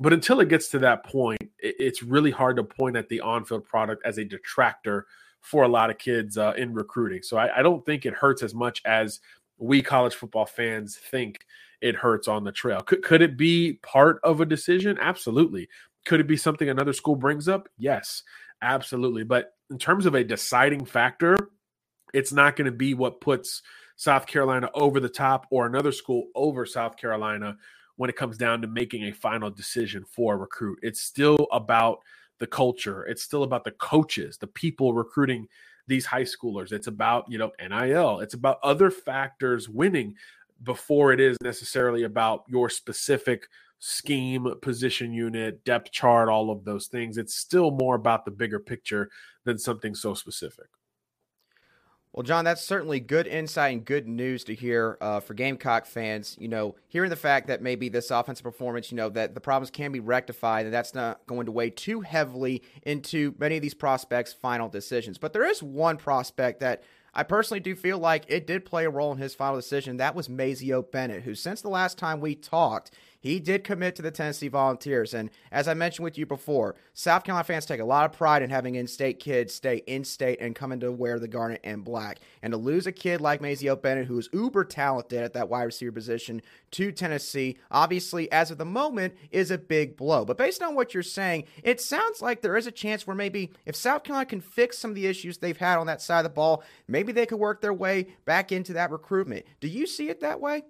But 0.01 0.13
until 0.13 0.41
it 0.41 0.49
gets 0.49 0.71
to 0.71 0.81
that 0.81 1.05
point, 1.05 1.41
it's 1.61 2.03
really 2.03 2.33
hard 2.33 2.57
to 2.57 2.65
point 2.65 2.97
at 2.97 3.09
the 3.09 3.21
on-field 3.21 3.65
product 3.65 4.05
as 4.05 4.19
a 4.19 4.25
detractor 4.25 5.07
for 5.45 5.63
a 5.63 5.69
lot 5.69 5.91
of 5.91 5.99
kids 5.99 6.39
uh, 6.39 6.55
in 6.57 6.73
recruiting. 6.73 7.23
So 7.23 7.37
I, 7.37 7.59
I 7.59 7.63
don't 7.63 7.85
think 7.85 8.07
it 8.07 8.15
hurts 8.15 8.43
as 8.43 8.55
much 8.55 8.81
as 8.87 9.21
we 9.59 9.83
college 9.83 10.15
football 10.15 10.47
fans 10.47 10.97
think 10.97 11.45
it 11.83 11.95
hurts 11.95 12.29
on 12.29 12.45
the 12.45 12.51
trail. 12.51 12.81
Could, 12.81 13.03
could 13.03 13.21
it 13.21 13.37
be 13.37 13.75
part 13.83 14.21
of 14.25 14.41
a 14.41 14.47
decision? 14.47 14.97
Absolutely. 14.99 15.69
Could 16.07 16.21
it 16.21 16.27
be 16.27 16.39
something 16.39 16.69
another 16.69 16.95
school 16.95 17.15
brings 17.15 17.47
up? 17.47 17.69
Yes, 17.77 18.23
absolutely. 18.63 19.23
But 19.23 19.53
in 19.71 19.79
terms 19.79 20.07
of 20.07 20.15
a 20.15 20.25
deciding 20.25 20.87
factor, 20.87 21.37
it's 22.15 22.33
not 22.33 22.57
going 22.57 22.67
to 22.67 22.77
be 22.77 22.95
what 22.95 23.21
puts 23.21 23.61
South 23.97 24.27
Carolina 24.27 24.71
over 24.73 24.99
the 24.99 25.11
top 25.11 25.47
or 25.51 25.67
another 25.67 25.93
school 25.93 26.29
over 26.35 26.65
South 26.65 26.97
Carolina 26.97 27.59
when 27.97 28.09
it 28.09 28.17
comes 28.17 28.39
down 28.39 28.63
to 28.63 28.67
making 28.67 29.05
a 29.05 29.13
final 29.13 29.51
decision 29.51 30.05
for 30.11 30.35
a 30.35 30.39
recruit. 30.39 30.79
It's 30.83 31.03
still 31.03 31.47
about 31.53 31.99
the 32.39 32.47
culture, 32.47 33.05
it's 33.07 33.23
still 33.23 33.43
about 33.43 33.65
the 33.65 33.71
coaches, 33.73 34.39
the 34.39 34.47
people 34.47 34.95
recruiting 34.95 35.47
these 35.87 36.07
high 36.07 36.23
schoolers. 36.23 36.73
It's 36.73 36.87
about, 36.87 37.31
you 37.31 37.39
know, 37.39 37.53
NIL, 37.61 38.21
it's 38.21 38.35
about 38.35 38.59
other 38.63 38.91
factors 38.91 39.69
winning 39.69 40.15
before 40.63 41.13
it 41.13 41.21
is 41.21 41.37
necessarily 41.43 42.05
about 42.05 42.45
your 42.49 42.71
specific 42.71 43.49
scheme, 43.79 44.47
position 44.63 45.13
unit, 45.13 45.63
depth 45.65 45.93
chart, 45.93 46.29
all 46.29 46.51
of 46.51 46.65
those 46.65 46.87
things. 46.87 47.19
It's 47.19 47.35
still 47.35 47.71
more 47.71 47.97
about 47.97 48.25
the 48.25 48.31
bigger 48.31 48.59
picture 48.59 49.11
than 49.45 49.59
something 49.59 49.95
so 49.95 50.15
specific. 50.15 50.67
Well, 52.15 52.23
John, 52.23 52.45
that's 52.45 52.63
certainly 52.63 53.01
good 53.01 53.27
insight 53.27 53.73
and 53.73 53.85
good 53.85 54.07
news 54.07 54.45
to 54.45 54.55
hear 54.55 54.97
uh, 55.01 55.19
for 55.19 55.35
Gamecock 55.35 55.85
fans. 55.85 56.37
You 56.39 56.47
know, 56.47 56.77
hearing 56.87 57.11
the 57.11 57.17
fact 57.17 57.49
that 57.49 57.61
maybe 57.61 57.89
this 57.89 58.13
offensive 58.13 58.45
performance, 58.45 58.93
you 58.93 58.97
know, 58.97 59.09
that 59.09 59.35
the 59.35 59.41
problems 59.41 59.73
can 59.73 59.91
be 59.91 59.99
rectified, 59.99 60.65
and 60.65 60.73
that's 60.73 60.95
not 60.95 61.27
going 61.27 61.47
to 61.47 61.53
weigh 61.53 61.71
too 61.71 62.03
heavily 62.03 62.63
into 62.85 63.35
many 63.41 63.57
of 63.57 63.63
these 63.63 63.75
prospects' 63.75 64.33
final 64.33 64.69
decisions. 64.69 65.19
But 65.19 65.33
there 65.33 65.45
is 65.45 65.61
one 65.61 65.97
prospect 65.97 66.61
that 66.61 66.85
I 67.15 67.25
personally 67.25 67.59
do 67.59 67.75
feel 67.75 67.99
like 67.99 68.25
it 68.29 68.47
did 68.47 68.65
play 68.65 68.85
a 68.85 68.91
role 68.91 69.11
in 69.11 69.19
his 69.19 69.35
final 69.35 69.57
decision. 69.57 69.97
That 69.97 70.15
was 70.15 70.29
Mazeo 70.29 70.89
Bennett, 70.89 71.25
who 71.25 71.35
since 71.35 71.63
the 71.63 71.69
last 71.69 71.99
time 71.99 72.21
we 72.21 72.37
talked, 72.37 72.93
he 73.25 73.41
did 73.41 73.65
commit 73.65 73.97
to 73.97 74.03
the 74.03 74.11
Tennessee 74.11 74.49
Volunteers. 74.49 75.15
And 75.15 75.31
as 75.51 75.67
I 75.67 75.73
mentioned 75.73 76.05
with 76.05 76.19
you 76.19 76.27
before, 76.27 76.77
South 76.93 77.25
Carolina 77.25 77.45
fans 77.45 77.65
take 77.65 77.81
a 77.81 77.85
lot 77.85 78.05
of 78.05 78.13
pride 78.15 78.43
in 78.43 78.51
having 78.51 78.75
in 78.75 78.87
state 78.87 79.19
kids 79.19 79.55
stay 79.55 79.79
in 79.87 80.05
state 80.05 80.43
and 80.43 80.55
coming 80.55 80.79
to 80.81 80.93
wear 80.93 81.19
the 81.19 81.27
garnet 81.27 81.63
and 81.65 81.83
black. 81.83 82.19
And 82.43 82.53
to 82.53 82.59
lose 82.59 82.87
a 82.87 82.93
kid 82.93 83.23
like 83.23 83.41
Mazeo 83.41 83.81
Bennett, 83.81 84.09
who 84.09 84.19
is 84.19 84.29
uber 84.35 84.63
talented 84.63 85.23
at 85.23 85.33
that 85.33 85.49
wide 85.49 85.63
receiver 85.63 85.91
position, 85.91 86.43
to 86.73 86.93
Tennessee, 86.93 87.57
obviously, 87.71 88.31
as 88.31 88.51
of 88.51 88.59
the 88.59 88.67
moment, 88.67 89.15
is 89.31 89.51
a 89.51 89.57
big 89.57 89.97
blow. 89.97 90.27
But 90.27 90.37
based 90.37 90.63
on 90.63 90.75
what 90.75 90.93
you're 90.93 91.03
saying, 91.03 91.45
it 91.63 91.81
sounds 91.81 92.21
like 92.21 92.43
there 92.43 92.59
is 92.59 92.67
a 92.67 92.71
chance 92.71 93.07
where 93.07 93.17
maybe 93.17 93.53
if 93.65 93.75
South 93.75 94.05
Carolina 94.05 94.27
can 94.27 94.43
fix 94.43 94.77
some 94.77 94.91
of 94.91 94.97
the 94.97 95.07
issues 95.07 95.39
they've 95.39 95.57
had 95.57 95.79
on 95.79 95.87
that 95.87 96.03
side 96.03 96.19
of 96.19 96.25
the 96.25 96.29
ball, 96.29 96.63
maybe 96.87 97.11
they 97.11 97.25
could 97.25 97.39
work 97.39 97.63
their 97.63 97.73
way 97.73 98.09
back 98.27 98.53
into 98.53 98.75
that 98.75 98.91
recruitment. 98.91 99.47
Do 99.61 99.69
you 99.69 99.87
see 99.87 100.11
it 100.11 100.21
that 100.21 100.43
way? 100.43 100.65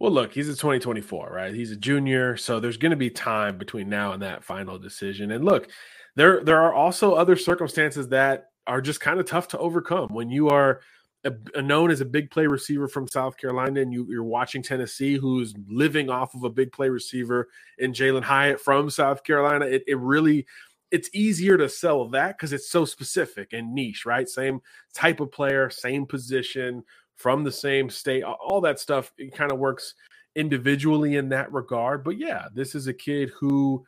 Well, 0.00 0.12
look, 0.12 0.32
he's 0.32 0.48
a 0.48 0.52
2024, 0.52 1.30
right? 1.32 1.54
He's 1.54 1.70
a 1.70 1.76
junior, 1.76 2.36
so 2.36 2.60
there's 2.60 2.76
going 2.76 2.90
to 2.90 2.96
be 2.96 3.10
time 3.10 3.58
between 3.58 3.88
now 3.88 4.12
and 4.12 4.22
that 4.22 4.44
final 4.44 4.78
decision. 4.78 5.30
And 5.30 5.44
look, 5.44 5.68
there 6.16 6.42
there 6.44 6.60
are 6.60 6.74
also 6.74 7.14
other 7.14 7.36
circumstances 7.36 8.08
that 8.08 8.50
are 8.66 8.80
just 8.80 9.00
kind 9.00 9.20
of 9.20 9.26
tough 9.26 9.48
to 9.48 9.58
overcome 9.58 10.08
when 10.12 10.30
you 10.30 10.48
are 10.48 10.80
a, 11.24 11.32
a 11.54 11.62
known 11.62 11.90
as 11.90 12.00
a 12.00 12.04
big 12.04 12.30
play 12.30 12.46
receiver 12.46 12.88
from 12.88 13.08
South 13.08 13.36
Carolina, 13.36 13.80
and 13.80 13.92
you, 13.92 14.06
you're 14.10 14.24
watching 14.24 14.62
Tennessee, 14.62 15.16
who's 15.16 15.54
living 15.68 16.10
off 16.10 16.34
of 16.34 16.44
a 16.44 16.50
big 16.50 16.72
play 16.72 16.88
receiver 16.88 17.48
in 17.78 17.92
Jalin 17.92 18.22
Hyatt 18.22 18.60
from 18.60 18.90
South 18.90 19.24
Carolina. 19.24 19.64
It, 19.64 19.84
it 19.86 19.98
really 19.98 20.46
it's 20.90 21.10
easier 21.12 21.56
to 21.56 21.68
sell 21.68 22.08
that 22.10 22.36
because 22.36 22.52
it's 22.52 22.70
so 22.70 22.84
specific 22.84 23.52
and 23.52 23.74
niche, 23.74 24.06
right? 24.06 24.28
Same 24.28 24.60
type 24.92 25.18
of 25.18 25.32
player, 25.32 25.68
same 25.68 26.06
position, 26.06 26.84
from 27.16 27.44
the 27.44 27.52
same 27.52 27.88
state, 27.90 28.22
all 28.22 28.60
that 28.62 28.80
stuff 28.80 29.12
kind 29.34 29.52
of 29.52 29.58
works 29.58 29.94
individually 30.36 31.16
in 31.16 31.28
that 31.30 31.52
regard. 31.52 32.04
But 32.04 32.18
yeah, 32.18 32.46
this 32.52 32.74
is 32.74 32.86
a 32.86 32.94
kid 32.94 33.30
who 33.38 33.84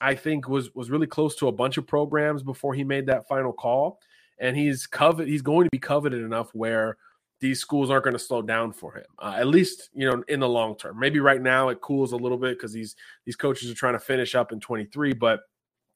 I 0.00 0.14
think 0.14 0.48
was 0.48 0.74
was 0.74 0.90
really 0.90 1.06
close 1.06 1.34
to 1.36 1.48
a 1.48 1.52
bunch 1.52 1.78
of 1.78 1.86
programs 1.86 2.42
before 2.42 2.74
he 2.74 2.84
made 2.84 3.06
that 3.06 3.28
final 3.28 3.52
call. 3.52 3.98
And 4.38 4.56
he's 4.56 4.86
covet 4.86 5.28
he's 5.28 5.42
going 5.42 5.66
to 5.66 5.70
be 5.70 5.78
coveted 5.78 6.22
enough 6.22 6.50
where 6.52 6.98
these 7.40 7.60
schools 7.60 7.90
aren't 7.90 8.04
going 8.04 8.14
to 8.14 8.18
slow 8.18 8.42
down 8.42 8.72
for 8.72 8.94
him. 8.94 9.04
Uh, 9.18 9.34
at 9.38 9.46
least 9.46 9.90
you 9.94 10.06
know 10.06 10.22
in 10.28 10.40
the 10.40 10.48
long 10.48 10.76
term. 10.76 10.98
Maybe 10.98 11.20
right 11.20 11.40
now 11.40 11.70
it 11.70 11.80
cools 11.80 12.12
a 12.12 12.16
little 12.16 12.38
bit 12.38 12.58
because 12.58 12.72
these 12.72 12.96
these 13.24 13.36
coaches 13.36 13.70
are 13.70 13.74
trying 13.74 13.94
to 13.94 13.98
finish 13.98 14.34
up 14.34 14.52
in 14.52 14.60
23. 14.60 15.14
But 15.14 15.40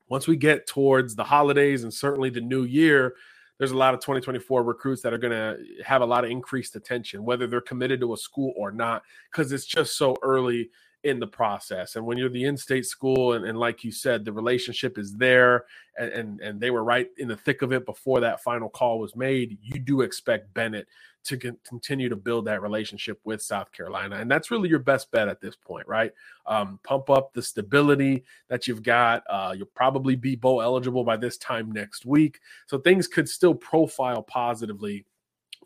once 0.08 0.26
we 0.26 0.36
get 0.36 0.66
towards 0.66 1.14
the 1.14 1.24
holidays 1.24 1.84
and 1.84 1.92
certainly 1.92 2.30
the 2.30 2.40
new 2.40 2.64
year, 2.64 3.14
there's 3.60 3.72
a 3.72 3.76
lot 3.76 3.92
of 3.92 4.00
2024 4.00 4.62
recruits 4.62 5.02
that 5.02 5.12
are 5.12 5.18
going 5.18 5.32
to 5.32 5.58
have 5.84 6.00
a 6.00 6.06
lot 6.06 6.24
of 6.24 6.30
increased 6.30 6.76
attention, 6.76 7.22
whether 7.22 7.46
they're 7.46 7.60
committed 7.60 8.00
to 8.00 8.14
a 8.14 8.16
school 8.16 8.54
or 8.56 8.72
not, 8.72 9.02
because 9.30 9.52
it's 9.52 9.66
just 9.66 9.98
so 9.98 10.16
early 10.22 10.70
in 11.02 11.18
the 11.18 11.26
process. 11.26 11.96
And 11.96 12.04
when 12.04 12.18
you're 12.18 12.28
the 12.28 12.44
in-state 12.44 12.86
school, 12.86 13.32
and, 13.32 13.44
and 13.44 13.58
like 13.58 13.84
you 13.84 13.90
said, 13.90 14.24
the 14.24 14.32
relationship 14.32 14.98
is 14.98 15.16
there, 15.16 15.64
and, 15.98 16.10
and, 16.12 16.40
and 16.40 16.60
they 16.60 16.70
were 16.70 16.84
right 16.84 17.08
in 17.16 17.28
the 17.28 17.36
thick 17.36 17.62
of 17.62 17.72
it 17.72 17.86
before 17.86 18.20
that 18.20 18.42
final 18.42 18.68
call 18.68 18.98
was 18.98 19.16
made. 19.16 19.58
You 19.62 19.80
do 19.80 20.02
expect 20.02 20.52
Bennett 20.52 20.86
to 21.22 21.36
continue 21.36 22.08
to 22.08 22.16
build 22.16 22.46
that 22.46 22.62
relationship 22.62 23.20
with 23.24 23.42
South 23.42 23.70
Carolina, 23.72 24.16
and 24.16 24.30
that's 24.30 24.50
really 24.50 24.68
your 24.68 24.78
best 24.78 25.10
bet 25.10 25.28
at 25.28 25.40
this 25.40 25.54
point, 25.54 25.86
right? 25.86 26.12
Um, 26.46 26.80
pump 26.82 27.10
up 27.10 27.34
the 27.34 27.42
stability 27.42 28.24
that 28.48 28.66
you've 28.66 28.82
got. 28.82 29.22
Uh, 29.28 29.54
you'll 29.56 29.68
probably 29.74 30.16
be 30.16 30.34
bowl 30.34 30.62
eligible 30.62 31.04
by 31.04 31.18
this 31.18 31.36
time 31.36 31.72
next 31.72 32.06
week, 32.06 32.40
so 32.66 32.78
things 32.78 33.06
could 33.06 33.28
still 33.28 33.54
profile 33.54 34.22
positively 34.22 35.04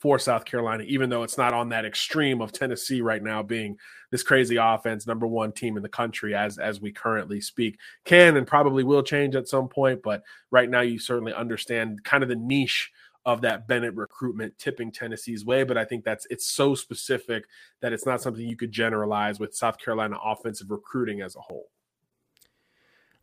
for 0.04 0.18
South 0.18 0.44
Carolina, 0.44 0.84
even 0.86 1.08
though 1.08 1.22
it's 1.22 1.38
not 1.38 1.54
on 1.54 1.70
that 1.70 1.86
extreme 1.86 2.42
of 2.42 2.52
Tennessee 2.52 3.00
right 3.00 3.22
now 3.22 3.42
being 3.42 3.74
this 4.10 4.22
crazy 4.22 4.56
offense, 4.56 5.06
number 5.06 5.26
one 5.26 5.50
team 5.50 5.78
in 5.78 5.82
the 5.82 5.88
country 5.88 6.34
as 6.34 6.58
as 6.58 6.78
we 6.78 6.92
currently 6.92 7.40
speak. 7.40 7.78
Can 8.04 8.36
and 8.36 8.46
probably 8.46 8.84
will 8.84 9.02
change 9.02 9.34
at 9.34 9.48
some 9.48 9.66
point, 9.66 10.02
but 10.02 10.22
right 10.50 10.68
now 10.68 10.82
you 10.82 10.98
certainly 10.98 11.32
understand 11.32 12.04
kind 12.04 12.22
of 12.22 12.28
the 12.28 12.36
niche 12.36 12.90
of 13.24 13.40
that 13.40 13.66
Bennett 13.66 13.94
recruitment 13.94 14.58
tipping 14.58 14.92
Tennessee's 14.92 15.46
way. 15.46 15.64
But 15.64 15.78
I 15.78 15.86
think 15.86 16.04
that's 16.04 16.26
it's 16.28 16.48
so 16.48 16.74
specific 16.74 17.46
that 17.80 17.94
it's 17.94 18.04
not 18.04 18.20
something 18.20 18.46
you 18.46 18.58
could 18.58 18.72
generalize 18.72 19.40
with 19.40 19.54
South 19.54 19.78
Carolina 19.78 20.18
offensive 20.22 20.70
recruiting 20.70 21.22
as 21.22 21.34
a 21.34 21.40
whole. 21.40 21.70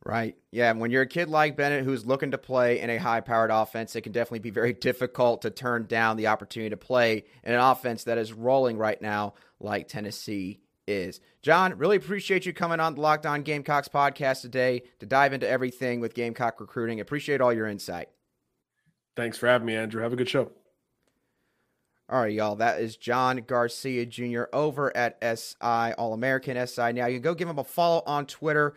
Right. 0.04 0.36
Yeah. 0.52 0.72
When 0.74 0.90
you're 0.90 1.04
a 1.04 1.08
kid 1.08 1.30
like 1.30 1.56
Bennett 1.56 1.86
who's 1.86 2.08
looking 2.08 2.32
to 2.32 2.38
play 2.38 2.80
in 2.80 2.90
a 2.90 2.98
high 2.98 3.22
powered 3.22 3.52
offense, 3.52 3.96
it 3.96 4.02
can 4.02 4.12
definitely 4.12 4.40
be 4.40 4.50
very 4.50 4.74
difficult 4.90 5.44
to 5.44 5.52
turn 5.52 5.86
down 5.86 6.18
the 6.18 6.28
opportunity 6.28 6.72
to 6.72 6.78
play 6.78 7.24
in 7.44 7.54
an 7.54 7.60
offense 7.60 8.04
that 8.06 8.18
is 8.18 8.34
rolling 8.34 8.78
right 8.78 9.00
now, 9.02 9.36
like 9.60 9.88
Tennessee 9.88 10.60
is. 10.88 11.20
John, 11.44 11.78
really 11.78 11.98
appreciate 11.98 12.46
you 12.46 12.54
coming 12.54 12.80
on 12.80 12.96
the 12.96 13.02
Locked 13.02 13.28
On 13.28 13.44
Gamecocks 13.44 13.88
podcast 13.88 14.42
today 14.42 14.84
to 15.00 15.06
dive 15.06 15.34
into 15.34 15.48
everything 15.48 16.00
with 16.00 16.16
Gamecock 16.16 16.60
recruiting. 16.60 17.00
Appreciate 17.00 17.40
all 17.40 17.54
your 17.54 17.68
insight. 17.68 18.10
Thanks 19.16 19.38
for 19.38 19.48
having 19.48 19.68
me, 19.68 19.76
Andrew. 19.76 20.02
Have 20.02 20.14
a 20.14 20.16
good 20.16 20.30
show. 20.30 20.52
All 22.10 22.20
right, 22.20 22.34
y'all. 22.34 22.56
That 22.58 22.82
is 22.82 22.98
John 22.98 23.38
Garcia 23.48 24.06
Jr. 24.06 24.44
over 24.52 24.96
at 24.98 25.18
SI 25.22 25.56
All 25.62 26.14
American 26.14 26.68
SI. 26.68 26.92
Now 26.92 27.06
you 27.06 27.16
can 27.16 27.22
go 27.22 27.34
give 27.34 27.48
him 27.48 27.60
a 27.60 27.64
follow 27.64 28.04
on 28.06 28.26
Twitter 28.26 28.74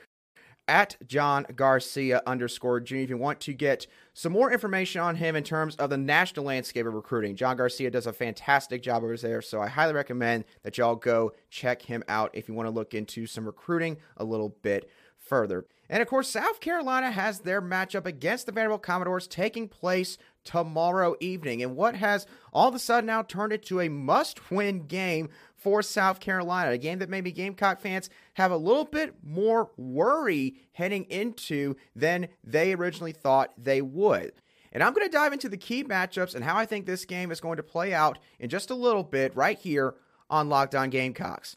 at 0.67 0.97
John 1.07 1.47
Garcia 1.55 2.23
underscore 2.27 2.81
Jr. 2.81 2.97
If 2.97 3.11
you 3.11 3.17
want 3.17 3.41
to 3.41 3.53
get 3.53 3.87
some 4.13 4.33
more 4.33 4.53
information 4.53 5.01
on 5.01 5.17
him 5.17 5.37
in 5.37 5.45
terms 5.45 5.77
of 5.77 5.91
the 5.91 5.97
national 5.97 6.47
landscape 6.47 6.87
of 6.87 6.95
recruiting, 6.95 7.37
John 7.37 7.57
Garcia 7.57 7.91
does 7.91 8.07
a 8.07 8.13
fantastic 8.13 8.83
job 8.83 9.03
over 9.03 9.17
there. 9.17 9.43
So 9.43 9.61
I 9.61 9.69
highly 9.69 9.93
recommend 9.93 10.45
that 10.63 10.79
y'all 10.79 10.97
go 10.97 11.33
check 11.51 11.83
him 11.83 12.03
out 12.09 12.31
if 12.33 12.49
you 12.49 12.55
want 12.55 12.67
to 12.67 12.75
look 12.75 12.95
into 12.95 13.27
some 13.27 13.45
recruiting 13.45 13.99
a 14.17 14.25
little 14.25 14.57
bit 14.63 14.89
further. 15.19 15.67
And 15.89 16.01
of 16.01 16.09
course, 16.09 16.29
South 16.29 16.61
Carolina 16.61 17.11
has 17.11 17.41
their 17.41 17.61
matchup 17.61 18.07
against 18.07 18.47
the 18.47 18.53
Vanderbilt 18.53 18.83
Commodores 18.83 19.27
taking 19.27 19.69
place 19.69 20.17
tomorrow 20.45 21.15
evening. 21.21 21.63
And 21.63 21.77
what 21.77 21.97
has 21.97 22.27
all 22.53 22.69
of 22.69 22.75
a 22.75 22.79
sudden 22.79 23.07
now 23.07 23.23
turned 23.23 23.53
into 23.53 23.81
a 23.81 23.89
must 23.89 24.51
win 24.51 24.87
game 24.87 25.29
for 25.65 25.83
South 25.83 26.21
Carolina, 26.21 26.73
a 26.73 26.79
game 26.79 26.99
that 26.99 27.09
maybe 27.09 27.33
Gamecock 27.33 27.81
fans 27.81 28.11
have 28.35 28.51
a 28.53 28.57
little 28.57 28.85
bit 28.85 29.15
more 29.25 29.71
worry 29.79 30.57
heading 30.73 31.05
into 31.05 31.75
than 31.97 32.29
they 32.45 32.75
originally 32.75 33.13
thought 33.13 33.55
they 33.57 33.81
would. 33.81 34.35
And 34.73 34.83
I'm 34.83 34.93
going 34.93 35.07
to 35.07 35.13
dive 35.13 35.33
into 35.33 35.49
the 35.49 35.57
key 35.57 35.83
matchups 35.83 36.35
and 36.35 36.45
how 36.45 36.55
I 36.55 36.67
think 36.67 36.85
this 36.85 37.07
game 37.07 37.33
is 37.33 37.41
going 37.41 37.57
to 37.57 37.63
play 37.63 37.95
out 37.95 38.19
in 38.39 38.51
just 38.51 38.69
a 38.69 38.75
little 38.75 39.03
bit 39.03 39.35
right 39.35 39.59
here 39.59 39.95
on 40.29 40.51
Locked 40.51 40.75
On 40.75 40.91
Gamecocks. 40.91 41.57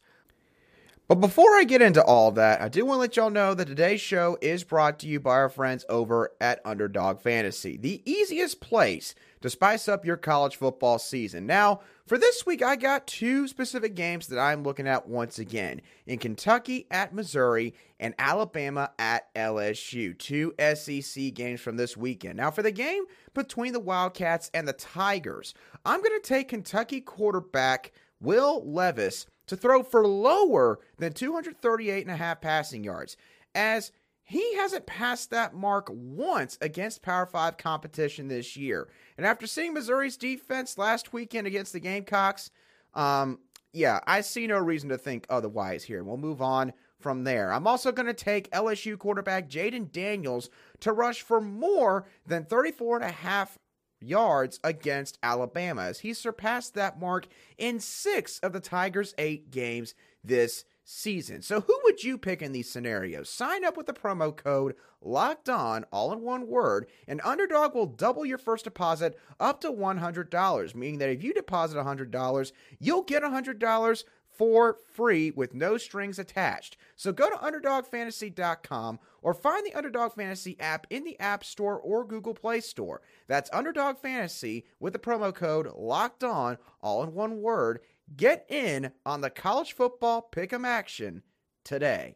But 1.10 1.16
before 1.16 1.56
I 1.56 1.66
get 1.66 1.82
into 1.82 2.04
all 2.04 2.32
that, 2.32 2.62
I 2.62 2.70
do 2.70 2.86
want 2.86 2.98
to 2.98 3.02
let 3.02 3.18
y'all 3.18 3.30
know 3.30 3.54
that 3.56 3.68
today's 3.68 4.02
show 4.02 4.38
is 4.42 4.64
brought 4.64 5.00
to 5.00 5.08
you 5.08 5.20
by 5.20 5.32
our 5.32 5.50
friends 5.50 5.84
over 5.90 6.32
at 6.40 6.62
Underdog 6.64 7.20
Fantasy, 7.20 7.76
the 7.76 8.02
easiest 8.10 8.62
place 8.62 9.16
to 9.42 9.50
spice 9.50 9.88
up 9.88 10.06
your 10.06 10.18
college 10.18 10.56
football 10.56 11.00
season. 11.00 11.46
Now, 11.46 11.82
for 12.06 12.18
this 12.18 12.46
week, 12.46 12.64
I 12.64 12.76
got 12.76 13.08
two 13.08 13.48
specific 13.48 13.96
games 13.96 14.28
that 14.28 14.40
I'm 14.40 14.64
looking 14.64 14.88
at 14.88 15.08
once 15.08 15.40
again 15.40 15.82
in 16.06 16.20
Kentucky 16.20 16.88
at 16.90 17.14
Missouri 17.14 17.74
and 18.00 18.16
Alabama 18.18 18.92
at 18.98 19.34
LSU. 19.36 20.18
Two 20.18 20.54
SEC 20.60 21.34
games 21.34 21.62
from 21.62 21.78
this 21.78 21.98
weekend. 21.98 22.38
Now, 22.38 22.52
for 22.52 22.64
the 22.64 22.72
game 22.72 23.04
between 23.34 23.74
the 23.74 23.80
Wildcats 23.80 24.50
and 24.54 24.68
the 24.68 24.74
Tigers, 24.74 25.54
I'm 25.86 26.02
going 26.02 26.20
to 26.20 26.28
take 26.28 26.50
Kentucky 26.50 27.02
quarterback 27.02 27.92
Will 28.20 28.64
Levis 28.66 29.28
to 29.48 29.56
throw 29.56 29.84
for 29.84 30.06
lower 30.06 30.80
than 30.98 31.14
238 31.14 32.02
and 32.02 32.12
a 32.12 32.18
half 32.18 32.42
passing 32.42 32.84
yards, 32.84 33.18
as 33.56 33.92
he 34.28 34.56
hasn't 34.56 34.86
passed 34.86 35.30
that 35.30 35.54
mark 35.54 35.88
once 35.90 36.58
against 36.60 37.02
Power 37.02 37.26
5 37.26 37.56
competition 37.56 38.28
this 38.28 38.58
year. 38.58 38.90
And 39.18 39.26
after 39.26 39.48
seeing 39.48 39.74
Missouri's 39.74 40.18
defense 40.18 40.78
last 40.78 41.14
weekend 41.14 41.48
against 41.48 41.72
the 41.72 41.80
Gamecocks, 41.80 42.52
um, 42.94 43.40
yeah, 43.72 44.02
I 44.06 44.20
see 44.20 44.46
no 44.46 44.58
reason 44.58 44.90
to 44.90 44.98
think 44.98 45.26
otherwise 45.30 45.86
here. 45.86 46.04
We'll 46.04 46.18
move 46.18 46.42
on 46.42 46.74
from 47.00 47.24
there. 47.24 47.54
I'm 47.54 47.68
also 47.68 47.94
going 47.94 48.08
to 48.08 48.14
take 48.14 48.52
LSU 48.52 48.98
quarterback 48.98 49.50
Jayden 49.50 49.94
Daniels 49.94 50.50
to 50.82 50.92
rush 50.92 51.22
for 51.22 51.40
more 51.40 52.06
than 52.26 52.44
34 52.44 52.98
and 52.98 53.06
a 53.06 53.14
half 53.14 53.58
yards 54.02 54.60
against 54.62 55.20
Alabama, 55.24 55.84
as 55.84 56.00
he 56.00 56.14
surpassed 56.14 56.74
that 56.74 57.00
mark 57.00 57.28
in 57.58 57.80
six 57.80 58.40
of 58.40 58.52
the 58.52 58.60
Tigers' 58.60 59.16
eight 59.18 59.52
games 59.52 59.96
this 60.22 60.66
season. 60.88 61.42
So, 61.42 61.62
who 61.62 61.80
would 61.84 62.04
you 62.04 62.18
pick 62.18 62.42
in 62.42 62.54
these 62.54 62.72
scenarios? 62.72 63.30
Sign 63.30 63.66
up 63.66 63.76
with 63.76 63.86
the 63.86 63.94
promo 63.94 64.36
code 64.36 64.76
locked 65.02 65.50
on, 65.50 65.84
all 65.92 66.14
in 66.14 66.22
one 66.22 66.48
word, 66.48 66.88
and 67.08 67.22
Underdog 67.24 67.76
will 67.76 67.86
double 67.86 68.26
your 68.26 68.38
first 68.38 68.64
deposit 68.64 69.18
up 69.40 69.60
to 69.62 69.72
$100, 69.72 70.76
meaning 70.76 71.00
that 71.00 71.10
if 71.10 71.22
you 71.22 71.34
deposit 71.34 71.78
$100, 71.78 72.52
you'll 72.80 73.04
get 73.04 73.22
$100 73.22 74.04
for 74.38 74.78
free 74.94 75.32
with 75.32 75.54
no 75.54 75.78
strings 75.78 76.20
attached. 76.20 76.78
So 76.96 77.12
go 77.12 77.30
to 77.30 77.36
UnderdogFantasy.com 77.36 79.00
or 79.22 79.34
find 79.34 79.66
the 79.66 79.74
Underdog 79.74 80.14
Fantasy 80.14 80.58
app 80.60 80.88
in 80.90 81.04
the 81.04 81.20
App 81.20 81.44
Store 81.44 81.80
or 81.80 82.06
Google 82.06 82.34
Play 82.34 82.62
Store. 82.62 83.02
That's 83.28 83.50
Underdog 83.52 83.98
Fantasy 83.98 84.66
with 84.80 84.94
the 84.94 85.00
promo 85.00 85.34
code 85.34 85.68
LOCKED 85.76 86.24
ON, 86.24 86.58
all 86.82 87.04
in 87.04 87.14
one 87.14 87.42
word. 87.42 87.80
Get 88.16 88.46
in 88.50 88.92
on 89.06 89.22
the 89.22 89.30
college 89.30 89.74
football 89.74 90.28
pick'em 90.34 90.66
action 90.66 91.24
today. 91.66 92.16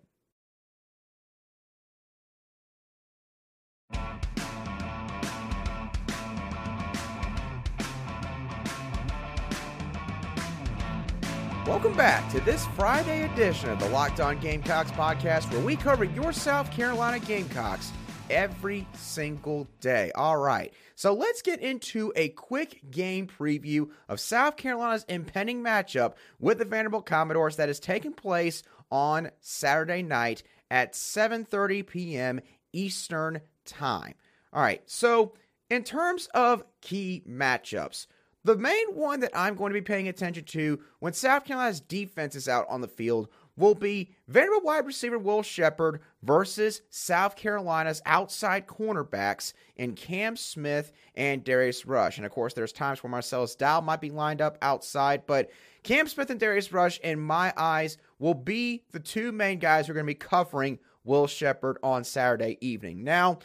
Welcome 11.68 11.96
back 11.96 12.30
to 12.32 12.40
this 12.42 12.66
Friday 12.68 13.24
edition 13.32 13.70
of 13.70 13.80
the 13.80 13.88
Locked 13.90 14.20
On 14.20 14.40
Gamecocks 14.40 14.92
podcast, 14.92 15.52
where 15.52 15.62
we 15.62 15.76
cover 15.76 16.04
your 16.04 16.34
South 16.34 16.72
Carolina 16.72 17.20
Gamecocks 17.20 17.92
every 18.30 18.88
single 18.94 19.68
day. 19.80 20.12
All 20.16 20.38
right, 20.38 20.74
so 21.02 21.16
let's 21.16 21.42
get 21.42 21.62
into 21.62 22.14
a 22.16 22.30
quick 22.30 22.92
game 22.92 23.26
preview 23.26 23.90
of 24.08 24.20
South 24.20 24.56
Carolina's 24.56 25.04
impending 25.10 25.64
matchup 25.64 26.14
with 26.40 26.60
the 26.60 26.66
Vanderbilt 26.66 27.08
Commodores 27.08 27.56
that 27.56 27.70
is 27.70 27.80
taking 27.80 28.14
place 28.14 28.62
on 28.92 29.32
Saturday 29.40 30.04
night 30.04 30.44
at 30.70 30.94
7:30 30.94 31.88
p.m. 31.88 32.40
Eastern 32.72 33.42
Time. 33.66 34.14
All 34.54 34.62
right, 34.62 34.84
so 34.86 35.34
in 35.72 35.84
terms 35.84 36.28
of 36.36 36.64
key 36.82 37.24
matchups, 37.28 38.06
the 38.44 38.56
main 38.56 38.94
one 38.94 39.22
that 39.22 39.32
I'm 39.34 39.56
going 39.56 39.74
to 39.74 39.80
be 39.80 39.84
paying 39.84 40.08
attention 40.08 40.44
to 40.44 40.82
when 41.00 41.14
South 41.14 41.46
Carolina's 41.46 41.82
defense 41.82 42.36
is 42.36 42.48
out 42.48 42.68
on 42.70 42.82
the 42.82 42.88
field 42.88 43.28
will 43.62 43.76
be 43.76 44.10
Vanderbilt 44.28 44.64
wide 44.64 44.86
receiver 44.86 45.20
Will 45.20 45.44
Sheppard 45.44 46.02
versus 46.24 46.82
South 46.90 47.36
Carolina's 47.36 48.02
outside 48.06 48.66
cornerbacks 48.66 49.54
in 49.76 49.94
Cam 49.94 50.36
Smith 50.36 50.92
and 51.16 51.44
Darius 51.44 51.86
Rush. 51.86 52.18
And 52.18 52.26
of 52.26 52.32
course, 52.32 52.54
there's 52.54 52.74
times 52.74 53.04
where 53.04 53.12
Marcellas 53.12 53.56
Dial 53.56 53.82
might 53.82 54.02
be 54.02 54.10
lined 54.10 54.42
up 54.42 54.58
outside, 54.62 55.28
but 55.28 55.52
Cam 55.84 56.08
Smith 56.08 56.32
and 56.32 56.40
Darius 56.40 56.74
Rush, 56.74 57.00
in 57.00 57.20
my 57.20 57.54
eyes, 57.56 57.98
will 58.20 58.34
be 58.34 58.84
the 58.92 59.00
two 59.00 59.32
main 59.32 59.60
guys 59.60 59.86
who 59.86 59.92
are 59.92 59.94
going 59.94 60.06
to 60.06 60.10
be 60.10 60.16
covering 60.16 60.80
Will 61.04 61.28
Sheppard 61.28 61.78
on 61.84 62.04
Saturday 62.04 62.58
evening. 62.62 63.04
Now, 63.04 63.40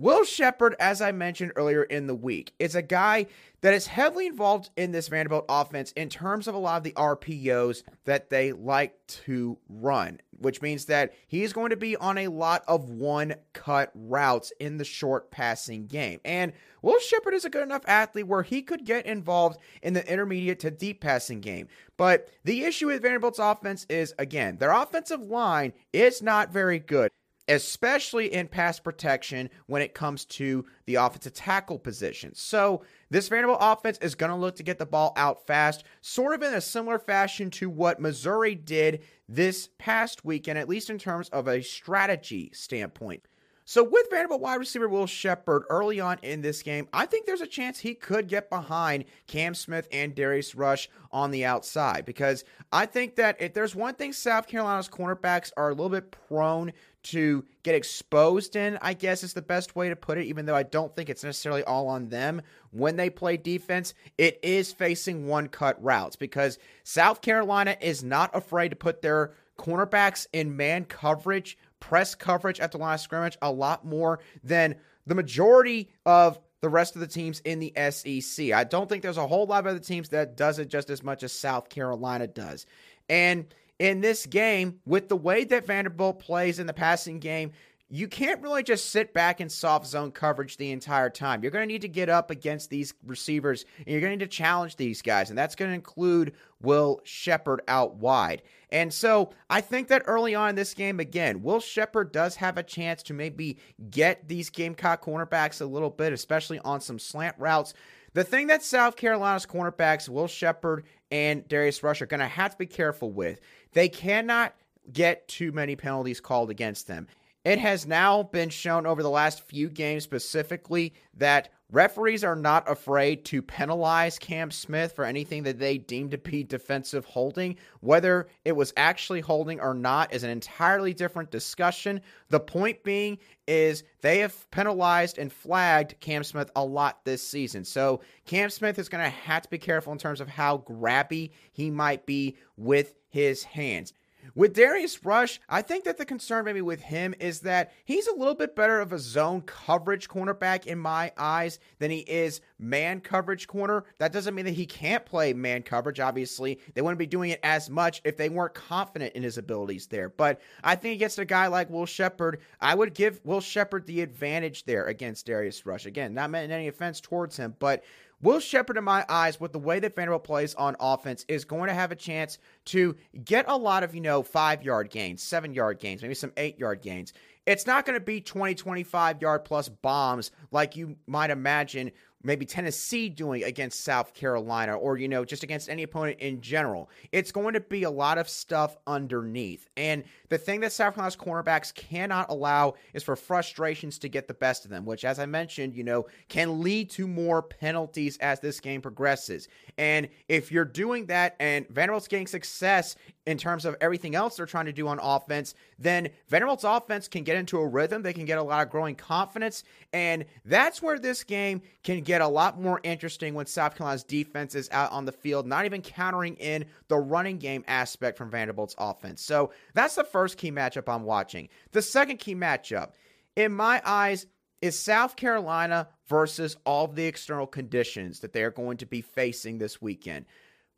Will 0.00 0.24
Sheppard, 0.24 0.76
as 0.78 1.02
I 1.02 1.10
mentioned 1.10 1.52
earlier 1.56 1.82
in 1.82 2.06
the 2.06 2.14
week, 2.14 2.52
is 2.60 2.76
a 2.76 2.82
guy 2.82 3.26
that 3.62 3.74
is 3.74 3.88
heavily 3.88 4.28
involved 4.28 4.70
in 4.76 4.92
this 4.92 5.08
Vanderbilt 5.08 5.46
offense 5.48 5.90
in 5.96 6.08
terms 6.08 6.46
of 6.46 6.54
a 6.54 6.58
lot 6.58 6.76
of 6.76 6.84
the 6.84 6.92
RPOs 6.92 7.82
that 8.04 8.30
they 8.30 8.52
like 8.52 8.94
to 9.08 9.58
run, 9.68 10.20
which 10.38 10.62
means 10.62 10.84
that 10.84 11.14
he's 11.26 11.52
going 11.52 11.70
to 11.70 11.76
be 11.76 11.96
on 11.96 12.16
a 12.16 12.28
lot 12.28 12.62
of 12.68 12.88
one 12.88 13.34
cut 13.54 13.90
routes 13.92 14.52
in 14.60 14.76
the 14.76 14.84
short 14.84 15.32
passing 15.32 15.88
game. 15.88 16.20
And 16.24 16.52
Will 16.80 17.00
Sheppard 17.00 17.34
is 17.34 17.44
a 17.44 17.50
good 17.50 17.64
enough 17.64 17.82
athlete 17.88 18.28
where 18.28 18.44
he 18.44 18.62
could 18.62 18.84
get 18.84 19.04
involved 19.04 19.58
in 19.82 19.94
the 19.94 20.08
intermediate 20.08 20.60
to 20.60 20.70
deep 20.70 21.00
passing 21.00 21.40
game. 21.40 21.66
But 21.96 22.30
the 22.44 22.62
issue 22.62 22.86
with 22.86 23.02
Vanderbilt's 23.02 23.40
offense 23.40 23.84
is, 23.88 24.14
again, 24.16 24.58
their 24.58 24.70
offensive 24.70 25.22
line 25.22 25.72
is 25.92 26.22
not 26.22 26.52
very 26.52 26.78
good 26.78 27.10
especially 27.48 28.32
in 28.32 28.46
pass 28.46 28.78
protection 28.78 29.48
when 29.66 29.82
it 29.82 29.94
comes 29.94 30.24
to 30.26 30.66
the 30.86 30.96
offensive 30.96 31.32
tackle 31.32 31.78
position. 31.78 32.34
So, 32.34 32.82
this 33.10 33.28
Vanderbilt 33.28 33.58
offense 33.60 33.98
is 33.98 34.14
going 34.14 34.30
to 34.30 34.36
look 34.36 34.56
to 34.56 34.62
get 34.62 34.78
the 34.78 34.86
ball 34.86 35.12
out 35.16 35.46
fast, 35.46 35.84
sort 36.02 36.34
of 36.34 36.42
in 36.42 36.54
a 36.54 36.60
similar 36.60 36.98
fashion 36.98 37.50
to 37.52 37.70
what 37.70 38.00
Missouri 38.00 38.54
did 38.54 39.02
this 39.28 39.70
past 39.78 40.24
weekend, 40.24 40.58
at 40.58 40.68
least 40.68 40.90
in 40.90 40.98
terms 40.98 41.28
of 41.30 41.48
a 41.48 41.62
strategy 41.62 42.50
standpoint. 42.52 43.22
So, 43.70 43.84
with 43.84 44.06
Vanderbilt 44.08 44.40
wide 44.40 44.54
receiver 44.54 44.88
Will 44.88 45.06
Sheppard 45.06 45.64
early 45.68 46.00
on 46.00 46.16
in 46.22 46.40
this 46.40 46.62
game, 46.62 46.88
I 46.90 47.04
think 47.04 47.26
there's 47.26 47.42
a 47.42 47.46
chance 47.46 47.78
he 47.78 47.92
could 47.92 48.26
get 48.26 48.48
behind 48.48 49.04
Cam 49.26 49.54
Smith 49.54 49.86
and 49.92 50.14
Darius 50.14 50.54
Rush 50.54 50.88
on 51.12 51.32
the 51.32 51.44
outside 51.44 52.06
because 52.06 52.44
I 52.72 52.86
think 52.86 53.16
that 53.16 53.36
if 53.42 53.52
there's 53.52 53.74
one 53.74 53.92
thing 53.92 54.14
South 54.14 54.46
Carolina's 54.46 54.88
cornerbacks 54.88 55.52
are 55.58 55.68
a 55.68 55.74
little 55.74 55.90
bit 55.90 56.10
prone 56.10 56.72
to 57.02 57.44
get 57.62 57.74
exposed 57.74 58.56
in, 58.56 58.78
I 58.80 58.94
guess 58.94 59.22
is 59.22 59.34
the 59.34 59.42
best 59.42 59.76
way 59.76 59.90
to 59.90 59.96
put 59.96 60.16
it, 60.16 60.24
even 60.24 60.46
though 60.46 60.56
I 60.56 60.62
don't 60.62 60.96
think 60.96 61.10
it's 61.10 61.22
necessarily 61.22 61.62
all 61.64 61.88
on 61.88 62.08
them 62.08 62.40
when 62.70 62.96
they 62.96 63.10
play 63.10 63.36
defense. 63.36 63.92
It 64.16 64.40
is 64.42 64.72
facing 64.72 65.26
one 65.26 65.46
cut 65.46 65.82
routes 65.84 66.16
because 66.16 66.58
South 66.84 67.20
Carolina 67.20 67.76
is 67.82 68.02
not 68.02 68.34
afraid 68.34 68.70
to 68.70 68.76
put 68.76 69.02
their 69.02 69.34
cornerbacks 69.58 70.26
in 70.32 70.56
man 70.56 70.84
coverage, 70.84 71.58
press 71.80 72.14
coverage 72.14 72.60
at 72.60 72.72
the 72.72 72.78
line 72.78 72.94
of 72.94 73.00
scrimmage 73.00 73.36
a 73.42 73.50
lot 73.50 73.84
more 73.84 74.20
than 74.42 74.74
the 75.06 75.14
majority 75.14 75.90
of 76.06 76.38
the 76.60 76.68
rest 76.68 76.94
of 76.94 77.00
the 77.00 77.06
teams 77.06 77.40
in 77.40 77.60
the 77.60 77.72
SEC. 77.90 78.52
I 78.52 78.64
don't 78.64 78.88
think 78.88 79.02
there's 79.02 79.16
a 79.16 79.26
whole 79.26 79.46
lot 79.46 79.60
of 79.60 79.66
other 79.66 79.78
teams 79.78 80.08
that 80.10 80.36
does 80.36 80.58
it 80.58 80.68
just 80.68 80.90
as 80.90 81.02
much 81.02 81.22
as 81.22 81.32
South 81.32 81.68
Carolina 81.68 82.26
does. 82.26 82.66
And 83.08 83.46
in 83.78 84.00
this 84.00 84.26
game, 84.26 84.80
with 84.86 85.08
the 85.08 85.16
way 85.16 85.44
that 85.44 85.66
Vanderbilt 85.66 86.18
plays 86.18 86.58
in 86.58 86.66
the 86.66 86.72
passing 86.72 87.20
game, 87.20 87.52
you 87.90 88.06
can't 88.06 88.42
really 88.42 88.62
just 88.62 88.90
sit 88.90 89.14
back 89.14 89.40
in 89.40 89.48
soft 89.48 89.86
zone 89.86 90.10
coverage 90.12 90.56
the 90.56 90.72
entire 90.72 91.08
time. 91.08 91.42
You're 91.42 91.50
going 91.50 91.66
to 91.66 91.72
need 91.72 91.82
to 91.82 91.88
get 91.88 92.08
up 92.08 92.30
against 92.30 92.68
these 92.68 92.92
receivers 93.06 93.64
and 93.78 93.88
you're 93.88 94.00
going 94.00 94.12
to 94.12 94.16
need 94.18 94.30
to 94.30 94.36
challenge 94.36 94.76
these 94.76 95.00
guys. 95.00 95.30
And 95.30 95.38
that's 95.38 95.54
going 95.54 95.70
to 95.70 95.74
include 95.74 96.34
Will 96.60 97.00
Sheppard 97.04 97.62
out 97.66 97.96
wide. 97.96 98.42
And 98.70 98.92
so 98.92 99.30
I 99.48 99.62
think 99.62 99.88
that 99.88 100.02
early 100.06 100.34
on 100.34 100.50
in 100.50 100.54
this 100.54 100.74
game, 100.74 101.00
again, 101.00 101.42
Will 101.42 101.60
Sheppard 101.60 102.12
does 102.12 102.36
have 102.36 102.58
a 102.58 102.62
chance 102.62 103.02
to 103.04 103.14
maybe 103.14 103.56
get 103.90 104.28
these 104.28 104.50
Gamecock 104.50 105.02
cornerbacks 105.02 105.62
a 105.62 105.66
little 105.66 105.90
bit, 105.90 106.12
especially 106.12 106.58
on 106.58 106.82
some 106.82 106.98
slant 106.98 107.36
routes. 107.38 107.72
The 108.12 108.24
thing 108.24 108.48
that 108.48 108.62
South 108.62 108.96
Carolina's 108.96 109.46
cornerbacks, 109.46 110.08
Will 110.08 110.26
Sheppard 110.26 110.84
and 111.10 111.48
Darius 111.48 111.82
Rush, 111.82 112.02
are 112.02 112.06
going 112.06 112.20
to 112.20 112.26
have 112.26 112.52
to 112.52 112.58
be 112.58 112.66
careful 112.66 113.10
with 113.10 113.40
they 113.72 113.88
cannot 113.88 114.54
get 114.92 115.28
too 115.28 115.52
many 115.52 115.76
penalties 115.76 116.20
called 116.20 116.50
against 116.50 116.86
them. 116.86 117.06
It 117.44 117.58
has 117.58 117.86
now 117.86 118.24
been 118.24 118.50
shown 118.50 118.86
over 118.86 119.02
the 119.02 119.10
last 119.10 119.42
few 119.42 119.70
games 119.70 120.04
specifically 120.04 120.92
that 121.14 121.50
referees 121.70 122.24
are 122.24 122.34
not 122.34 122.70
afraid 122.70 123.24
to 123.26 123.42
penalize 123.42 124.18
Cam 124.18 124.50
Smith 124.50 124.92
for 124.92 125.04
anything 125.04 125.44
that 125.44 125.58
they 125.58 125.78
deem 125.78 126.10
to 126.10 126.18
be 126.18 126.42
defensive 126.42 127.04
holding. 127.04 127.56
Whether 127.80 128.28
it 128.44 128.52
was 128.52 128.72
actually 128.76 129.20
holding 129.20 129.60
or 129.60 129.74
not 129.74 130.12
is 130.12 130.24
an 130.24 130.30
entirely 130.30 130.92
different 130.94 131.30
discussion. 131.30 132.00
The 132.28 132.40
point 132.40 132.82
being 132.82 133.18
is 133.46 133.84
they 134.00 134.18
have 134.18 134.50
penalized 134.50 135.18
and 135.18 135.32
flagged 135.32 136.00
Cam 136.00 136.24
Smith 136.24 136.50
a 136.56 136.64
lot 136.64 137.04
this 137.04 137.26
season. 137.26 137.64
So 137.64 138.00
Cam 138.26 138.50
Smith 138.50 138.78
is 138.78 138.88
going 138.88 139.04
to 139.04 139.10
have 139.10 139.42
to 139.42 139.48
be 139.48 139.58
careful 139.58 139.92
in 139.92 139.98
terms 139.98 140.20
of 140.20 140.28
how 140.28 140.58
grabby 140.58 141.30
he 141.52 141.70
might 141.70 142.04
be 142.04 142.36
with 142.56 142.94
his 143.08 143.44
hands. 143.44 143.92
With 144.34 144.54
Darius 144.54 145.04
Rush, 145.04 145.40
I 145.48 145.62
think 145.62 145.84
that 145.84 145.98
the 145.98 146.04
concern 146.04 146.44
maybe 146.44 146.60
with 146.60 146.80
him 146.80 147.14
is 147.18 147.40
that 147.40 147.72
he's 147.84 148.06
a 148.06 148.14
little 148.14 148.34
bit 148.34 148.54
better 148.54 148.80
of 148.80 148.92
a 148.92 148.98
zone 148.98 149.42
coverage 149.42 150.08
cornerback 150.08 150.66
in 150.66 150.78
my 150.78 151.12
eyes 151.16 151.58
than 151.78 151.90
he 151.90 152.00
is 152.00 152.40
man 152.58 153.00
coverage 153.00 153.46
corner. 153.46 153.84
That 153.98 154.12
doesn't 154.12 154.34
mean 154.34 154.44
that 154.44 154.52
he 154.52 154.66
can't 154.66 155.04
play 155.04 155.32
man 155.32 155.62
coverage. 155.62 156.00
Obviously, 156.00 156.60
they 156.74 156.82
wouldn't 156.82 156.98
be 156.98 157.06
doing 157.06 157.30
it 157.30 157.40
as 157.42 157.70
much 157.70 158.00
if 158.04 158.16
they 158.16 158.28
weren't 158.28 158.54
confident 158.54 159.14
in 159.14 159.22
his 159.22 159.38
abilities 159.38 159.86
there. 159.86 160.08
But 160.08 160.40
I 160.62 160.74
think 160.74 160.96
against 160.96 161.18
a 161.18 161.24
guy 161.24 161.46
like 161.46 161.70
Will 161.70 161.86
Sheppard, 161.86 162.40
I 162.60 162.74
would 162.74 162.94
give 162.94 163.20
Will 163.24 163.40
Sheppard 163.40 163.86
the 163.86 164.02
advantage 164.02 164.64
there 164.64 164.86
against 164.86 165.26
Darius 165.26 165.64
Rush. 165.66 165.86
Again, 165.86 166.14
not 166.14 166.30
meant 166.30 166.52
any 166.52 166.68
offense 166.68 167.00
towards 167.00 167.36
him, 167.36 167.56
but 167.58 167.84
Will 168.20 168.40
Sheppard, 168.40 168.76
in 168.76 168.82
my 168.82 169.04
eyes, 169.08 169.38
with 169.38 169.52
the 169.52 169.60
way 169.60 169.78
that 169.78 169.94
Vanderbilt 169.94 170.24
plays 170.24 170.54
on 170.56 170.74
offense, 170.80 171.24
is 171.28 171.44
going 171.44 171.68
to 171.68 171.74
have 171.74 171.92
a 171.92 171.96
chance 171.96 172.38
to 172.66 172.96
get 173.24 173.44
a 173.48 173.56
lot 173.56 173.84
of, 173.84 173.94
you 173.94 174.00
know, 174.00 174.24
five 174.24 174.64
yard 174.64 174.90
gains, 174.90 175.22
seven 175.22 175.54
yard 175.54 175.78
gains, 175.78 176.02
maybe 176.02 176.14
some 176.14 176.32
eight 176.36 176.58
yard 176.58 176.82
gains. 176.82 177.12
It's 177.46 177.66
not 177.66 177.86
going 177.86 177.98
to 177.98 178.04
be 178.04 178.20
20, 178.20 178.56
25 178.56 179.22
yard 179.22 179.44
plus 179.44 179.68
bombs 179.68 180.32
like 180.50 180.76
you 180.76 180.96
might 181.06 181.30
imagine 181.30 181.92
maybe 182.22 182.44
Tennessee 182.44 183.08
doing 183.08 183.44
against 183.44 183.84
South 183.84 184.12
Carolina 184.12 184.74
or, 184.74 184.98
you 184.98 185.08
know, 185.08 185.24
just 185.24 185.42
against 185.42 185.68
any 185.68 185.82
opponent 185.82 186.18
in 186.20 186.40
general. 186.40 186.90
It's 187.12 187.30
going 187.30 187.54
to 187.54 187.60
be 187.60 187.84
a 187.84 187.90
lot 187.90 188.18
of 188.18 188.28
stuff 188.28 188.76
underneath. 188.86 189.68
And 189.76 190.04
the 190.28 190.38
thing 190.38 190.60
that 190.60 190.72
South 190.72 190.94
Carolina's 190.94 191.16
cornerbacks 191.16 191.72
cannot 191.72 192.30
allow 192.30 192.74
is 192.92 193.02
for 193.02 193.16
frustrations 193.16 193.98
to 194.00 194.08
get 194.08 194.26
the 194.26 194.34
best 194.34 194.64
of 194.64 194.70
them, 194.70 194.84
which, 194.84 195.04
as 195.04 195.18
I 195.18 195.26
mentioned, 195.26 195.74
you 195.74 195.84
know, 195.84 196.06
can 196.28 196.62
lead 196.62 196.90
to 196.90 197.06
more 197.06 197.42
penalties 197.42 198.18
as 198.18 198.40
this 198.40 198.60
game 198.60 198.80
progresses. 198.80 199.48
And 199.76 200.08
if 200.28 200.50
you're 200.50 200.64
doing 200.64 201.06
that 201.06 201.36
and 201.38 201.68
Vanderbilt's 201.68 202.08
getting 202.08 202.26
success 202.26 202.96
in 203.28 203.36
terms 203.36 203.66
of 203.66 203.76
everything 203.82 204.14
else 204.14 204.36
they're 204.36 204.46
trying 204.46 204.64
to 204.64 204.72
do 204.72 204.88
on 204.88 204.98
offense, 205.02 205.54
then 205.78 206.08
Vanderbilt's 206.28 206.64
offense 206.64 207.08
can 207.08 207.24
get 207.24 207.36
into 207.36 207.58
a 207.58 207.66
rhythm. 207.66 208.00
They 208.00 208.14
can 208.14 208.24
get 208.24 208.38
a 208.38 208.42
lot 208.42 208.62
of 208.62 208.70
growing 208.70 208.94
confidence. 208.94 209.64
And 209.92 210.24
that's 210.46 210.80
where 210.80 210.98
this 210.98 211.24
game 211.24 211.60
can 211.82 212.00
get 212.00 212.22
a 212.22 212.26
lot 212.26 212.58
more 212.58 212.80
interesting 212.82 213.34
when 213.34 213.44
South 213.44 213.76
Carolina's 213.76 214.02
defense 214.02 214.54
is 214.54 214.70
out 214.72 214.92
on 214.92 215.04
the 215.04 215.12
field, 215.12 215.46
not 215.46 215.66
even 215.66 215.82
countering 215.82 216.36
in 216.36 216.64
the 216.88 216.96
running 216.96 217.36
game 217.36 217.64
aspect 217.68 218.16
from 218.16 218.30
Vanderbilt's 218.30 218.74
offense. 218.78 219.20
So 219.20 219.52
that's 219.74 219.96
the 219.96 220.04
first 220.04 220.38
key 220.38 220.50
matchup 220.50 220.88
I'm 220.88 221.04
watching. 221.04 221.50
The 221.72 221.82
second 221.82 222.20
key 222.20 222.34
matchup, 222.34 222.92
in 223.36 223.52
my 223.52 223.82
eyes, 223.84 224.24
is 224.62 224.78
South 224.78 225.16
Carolina 225.16 225.88
versus 226.08 226.56
all 226.64 226.86
the 226.88 227.04
external 227.04 227.46
conditions 227.46 228.20
that 228.20 228.32
they 228.32 228.42
are 228.42 228.50
going 228.50 228.78
to 228.78 228.86
be 228.86 229.02
facing 229.02 229.58
this 229.58 229.82
weekend. 229.82 230.24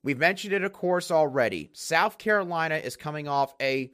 We've 0.03 0.19
mentioned 0.19 0.55
it, 0.55 0.65
of 0.65 0.73
course, 0.73 1.11
already. 1.11 1.71
South 1.73 2.19
Carolina 2.19 2.77
is 2.77 2.97
coming 2.97 3.29
off 3.29 3.55
a 3.61 3.91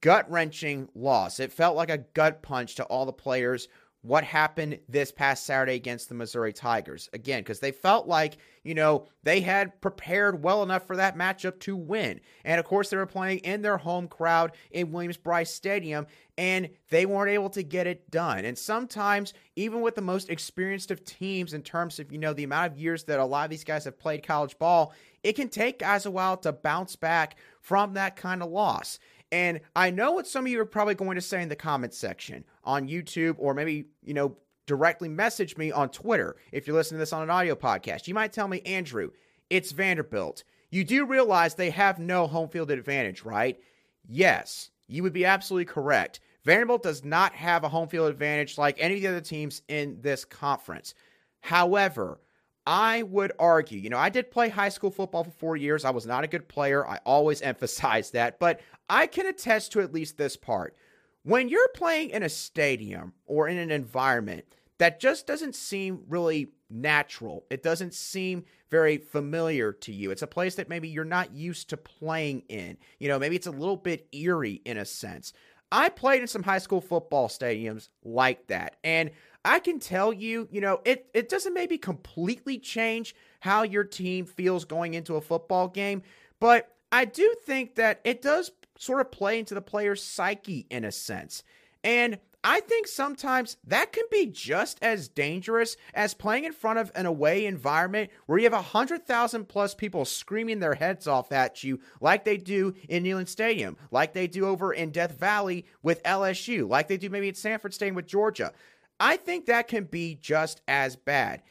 gut 0.00 0.30
wrenching 0.30 0.88
loss. 0.94 1.40
It 1.40 1.52
felt 1.52 1.76
like 1.76 1.90
a 1.90 1.98
gut 1.98 2.42
punch 2.42 2.74
to 2.76 2.84
all 2.84 3.06
the 3.06 3.12
players 3.12 3.68
what 4.04 4.22
happened 4.22 4.78
this 4.86 5.10
past 5.10 5.46
Saturday 5.46 5.76
against 5.76 6.10
the 6.10 6.14
Missouri 6.14 6.52
Tigers. 6.52 7.08
Again, 7.14 7.40
because 7.40 7.60
they 7.60 7.72
felt 7.72 8.06
like, 8.06 8.36
you 8.62 8.74
know, 8.74 9.06
they 9.22 9.40
had 9.40 9.80
prepared 9.80 10.42
well 10.42 10.62
enough 10.62 10.86
for 10.86 10.96
that 10.96 11.16
matchup 11.16 11.58
to 11.60 11.74
win. 11.74 12.20
And 12.44 12.60
of 12.60 12.66
course, 12.66 12.90
they 12.90 12.98
were 12.98 13.06
playing 13.06 13.38
in 13.38 13.62
their 13.62 13.78
home 13.78 14.06
crowd 14.06 14.52
in 14.72 14.92
Williams-Brice 14.92 15.50
Stadium, 15.50 16.06
and 16.36 16.68
they 16.90 17.06
weren't 17.06 17.30
able 17.30 17.48
to 17.48 17.62
get 17.62 17.86
it 17.86 18.10
done. 18.10 18.44
And 18.44 18.58
sometimes, 18.58 19.32
even 19.56 19.80
with 19.80 19.94
the 19.94 20.02
most 20.02 20.28
experienced 20.28 20.90
of 20.90 21.02
teams, 21.06 21.54
in 21.54 21.62
terms 21.62 21.98
of, 21.98 22.12
you 22.12 22.18
know, 22.18 22.34
the 22.34 22.44
amount 22.44 22.72
of 22.72 22.78
years 22.78 23.04
that 23.04 23.20
a 23.20 23.24
lot 23.24 23.44
of 23.44 23.50
these 23.50 23.64
guys 23.64 23.86
have 23.86 23.98
played 23.98 24.22
college 24.22 24.58
ball, 24.58 24.92
it 25.24 25.34
can 25.34 25.48
take 25.48 25.80
guys 25.80 26.06
a 26.06 26.10
while 26.10 26.36
to 26.36 26.52
bounce 26.52 26.94
back 26.94 27.36
from 27.60 27.94
that 27.94 28.14
kind 28.14 28.42
of 28.42 28.50
loss. 28.50 28.98
And 29.32 29.60
I 29.74 29.90
know 29.90 30.12
what 30.12 30.28
some 30.28 30.44
of 30.44 30.52
you 30.52 30.60
are 30.60 30.66
probably 30.66 30.94
going 30.94 31.16
to 31.16 31.20
say 31.20 31.42
in 31.42 31.48
the 31.48 31.56
comments 31.56 31.98
section 31.98 32.44
on 32.62 32.88
YouTube 32.88 33.34
or 33.38 33.54
maybe, 33.54 33.86
you 34.04 34.14
know, 34.14 34.36
directly 34.66 35.08
message 35.08 35.56
me 35.56 35.72
on 35.72 35.88
Twitter 35.88 36.36
if 36.52 36.66
you're 36.66 36.76
listening 36.76 36.98
to 36.98 37.02
this 37.02 37.12
on 37.12 37.22
an 37.22 37.30
audio 37.30 37.54
podcast. 37.54 38.06
You 38.06 38.14
might 38.14 38.32
tell 38.32 38.46
me, 38.46 38.60
Andrew, 38.60 39.10
it's 39.50 39.72
Vanderbilt. 39.72 40.44
You 40.70 40.84
do 40.84 41.06
realize 41.06 41.54
they 41.54 41.70
have 41.70 41.98
no 41.98 42.26
home 42.26 42.48
field 42.48 42.70
advantage, 42.70 43.24
right? 43.24 43.58
Yes, 44.06 44.70
you 44.86 45.02
would 45.02 45.12
be 45.12 45.24
absolutely 45.24 45.66
correct. 45.66 46.20
Vanderbilt 46.44 46.82
does 46.82 47.04
not 47.04 47.34
have 47.34 47.64
a 47.64 47.68
home 47.68 47.88
field 47.88 48.10
advantage 48.10 48.58
like 48.58 48.76
any 48.78 48.96
of 48.96 49.00
the 49.00 49.08
other 49.08 49.20
teams 49.20 49.62
in 49.68 49.98
this 50.02 50.24
conference. 50.24 50.94
However, 51.40 52.20
I 52.66 53.02
would 53.02 53.32
argue, 53.38 53.78
you 53.78 53.90
know, 53.90 53.98
I 53.98 54.08
did 54.08 54.30
play 54.30 54.48
high 54.48 54.70
school 54.70 54.90
football 54.90 55.24
for 55.24 55.30
four 55.30 55.56
years. 55.56 55.84
I 55.84 55.90
was 55.90 56.06
not 56.06 56.24
a 56.24 56.28
good 56.28 56.48
player. 56.48 56.86
I 56.86 56.98
always 57.04 57.42
emphasize 57.42 58.10
that, 58.12 58.38
but 58.38 58.60
I 58.88 59.06
can 59.06 59.26
attest 59.26 59.72
to 59.72 59.80
at 59.80 59.92
least 59.92 60.16
this 60.16 60.36
part. 60.36 60.76
When 61.22 61.48
you're 61.48 61.68
playing 61.68 62.10
in 62.10 62.22
a 62.22 62.28
stadium 62.28 63.14
or 63.26 63.48
in 63.48 63.56
an 63.56 63.70
environment 63.70 64.44
that 64.78 65.00
just 65.00 65.26
doesn't 65.26 65.54
seem 65.54 66.02
really 66.08 66.48
natural. 66.74 67.44
It 67.50 67.62
doesn't 67.62 67.94
seem 67.94 68.44
very 68.70 68.98
familiar 68.98 69.72
to 69.72 69.92
you. 69.92 70.10
It's 70.10 70.22
a 70.22 70.26
place 70.26 70.56
that 70.56 70.68
maybe 70.68 70.88
you're 70.88 71.04
not 71.04 71.32
used 71.32 71.70
to 71.70 71.76
playing 71.76 72.42
in. 72.48 72.76
You 72.98 73.08
know, 73.08 73.18
maybe 73.18 73.36
it's 73.36 73.46
a 73.46 73.52
little 73.52 73.76
bit 73.76 74.08
eerie 74.12 74.60
in 74.64 74.76
a 74.76 74.84
sense. 74.84 75.32
I 75.70 75.88
played 75.88 76.22
in 76.22 76.28
some 76.28 76.42
high 76.42 76.58
school 76.58 76.80
football 76.80 77.28
stadiums 77.28 77.88
like 78.04 78.46
that. 78.48 78.76
And 78.84 79.10
I 79.44 79.58
can 79.58 79.78
tell 79.78 80.12
you, 80.12 80.48
you 80.50 80.60
know, 80.60 80.80
it, 80.84 81.06
it 81.12 81.28
doesn't 81.28 81.52
maybe 81.52 81.76
completely 81.78 82.58
change 82.58 83.14
how 83.40 83.62
your 83.62 83.84
team 83.84 84.24
feels 84.24 84.64
going 84.64 84.94
into 84.94 85.16
a 85.16 85.20
football 85.20 85.68
game, 85.68 86.02
but 86.40 86.74
I 86.90 87.04
do 87.04 87.34
think 87.44 87.74
that 87.74 88.00
it 88.04 88.22
does 88.22 88.52
sort 88.78 89.00
of 89.00 89.10
play 89.10 89.38
into 89.38 89.54
the 89.54 89.60
player's 89.60 90.02
psyche 90.02 90.66
in 90.70 90.84
a 90.84 90.92
sense. 90.92 91.42
And 91.82 92.18
I 92.46 92.60
think 92.60 92.86
sometimes 92.86 93.56
that 93.66 93.92
can 93.92 94.04
be 94.10 94.26
just 94.26 94.78
as 94.82 95.08
dangerous 95.08 95.78
as 95.94 96.12
playing 96.12 96.44
in 96.44 96.52
front 96.52 96.78
of 96.78 96.92
an 96.94 97.06
away 97.06 97.46
environment 97.46 98.10
where 98.26 98.38
you 98.38 98.44
have 98.44 98.52
100,000 98.52 99.48
plus 99.48 99.74
people 99.74 100.04
screaming 100.04 100.60
their 100.60 100.74
heads 100.74 101.06
off 101.06 101.32
at 101.32 101.64
you, 101.64 101.80
like 102.02 102.24
they 102.24 102.36
do 102.36 102.74
in 102.86 103.02
Neyland 103.02 103.28
Stadium, 103.28 103.78
like 103.90 104.12
they 104.12 104.26
do 104.26 104.46
over 104.46 104.74
in 104.74 104.90
Death 104.90 105.18
Valley 105.18 105.64
with 105.82 106.02
LSU, 106.02 106.68
like 106.68 106.86
they 106.86 106.98
do 106.98 107.08
maybe 107.08 107.30
at 107.30 107.38
Sanford 107.38 107.72
Stadium 107.72 107.94
with 107.94 108.06
Georgia. 108.06 108.52
I 109.00 109.16
think 109.16 109.46
that 109.46 109.68
can 109.68 109.84
be 109.84 110.14
just 110.14 110.60
as 110.68 110.96
bad. 110.96 111.42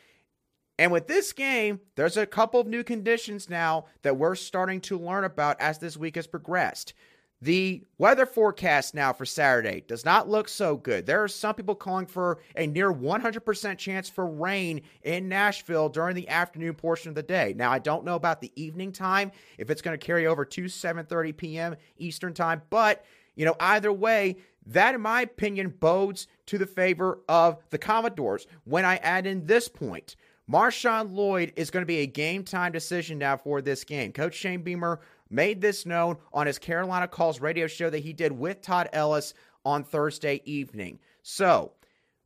And 0.80 0.92
with 0.92 1.08
this 1.08 1.34
game, 1.34 1.82
there's 1.96 2.18
a 2.18 2.26
couple 2.26 2.60
of 2.60 2.68
new 2.68 2.84
conditions 2.84 3.50
now 3.50 3.86
that 4.02 4.18
we're 4.18 4.36
starting 4.36 4.82
to 4.82 4.98
learn 4.98 5.24
about 5.24 5.62
as 5.62 5.78
this 5.78 5.96
week 5.96 6.16
has 6.16 6.28
progressed. 6.28 6.94
The 7.42 7.84
weather 7.98 8.26
forecast 8.26 8.96
now 8.96 9.12
for 9.12 9.26
Saturday 9.26 9.84
does 9.86 10.06
not 10.06 10.30
look 10.30 10.48
so 10.48 10.78
good. 10.78 11.06
There 11.06 11.22
are 11.22 11.28
some 11.28 11.56
people 11.56 11.76
calling 11.76 12.06
for 12.06 12.40
a 12.56 12.66
near 12.66 12.92
100% 12.92 13.78
chance 13.78 14.08
for 14.08 14.26
rain 14.26 14.82
in 15.04 15.28
Nashville 15.28 15.90
during 15.90 16.16
the 16.16 16.30
afternoon 16.30 16.74
portion 16.74 17.10
of 17.10 17.16
the 17.16 17.24
day. 17.24 17.54
Now, 17.56 17.70
I 17.70 17.80
don't 17.80 18.06
know 18.06 18.16
about 18.16 18.40
the 18.40 18.54
evening 18.56 18.94
time 18.94 19.30
if 19.58 19.70
it's 19.70 19.82
going 19.82 20.00
to 20.00 20.06
carry 20.06 20.26
over 20.26 20.46
to 20.46 20.64
7:30 20.64 21.36
p.m. 21.36 21.76
Eastern 21.98 22.34
time, 22.34 22.62
but 22.70 23.04
you 23.36 23.46
know, 23.46 23.56
either 23.60 23.92
way, 23.92 24.38
that 24.66 24.96
in 24.96 25.02
my 25.02 25.22
opinion 25.22 25.70
bodes 25.80 26.28
to 26.48 26.58
the 26.58 26.66
favor 26.66 27.20
of 27.28 27.58
the 27.70 27.78
Commodores 27.78 28.48
when 28.64 28.86
I 28.86 28.98
add 28.98 29.26
in 29.26 29.46
this 29.46 29.68
point. 29.68 30.16
Marshawn 30.50 31.14
Lloyd 31.14 31.54
is 31.56 31.72
going 31.72 31.84
to 31.84 31.88
be 31.88 32.00
a 32.00 32.08
game 32.08 32.44
time 32.44 32.72
decision 32.72 33.18
now 33.18 33.38
for 33.38 33.62
this 33.62 33.84
game. 33.84 34.12
Coach 34.12 34.36
Shane 34.36 34.62
Beamer 34.62 35.00
made 35.30 35.62
this 35.62 35.86
known 35.86 36.18
on 36.34 36.48
his 36.48 36.60
Carolina 36.60 37.08
Calls 37.08 37.40
radio 37.40 37.66
show 37.68 37.90
that 37.90 38.00
he 38.04 38.14
did 38.14 38.32
with 38.32 38.62
Todd 38.62 38.90
Ellis 38.94 39.34
on 39.66 39.84
Thursday 39.84 40.42
evening. 40.46 41.00
So, 41.22 41.74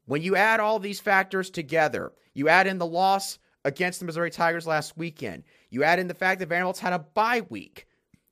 when 0.05 0.21
you 0.21 0.35
add 0.35 0.59
all 0.59 0.79
these 0.79 0.99
factors 0.99 1.49
together, 1.49 2.11
you 2.33 2.49
add 2.49 2.67
in 2.67 2.77
the 2.77 2.85
loss 2.85 3.39
against 3.65 3.99
the 3.99 4.05
Missouri 4.05 4.31
Tigers 4.31 4.65
last 4.65 4.97
weekend, 4.97 5.43
you 5.69 5.83
add 5.83 5.99
in 5.99 6.07
the 6.07 6.13
fact 6.13 6.39
that 6.39 6.49
Vanderbilt's 6.49 6.79
had 6.79 6.93
a 6.93 6.99
bye 6.99 7.41
week, 7.49 7.86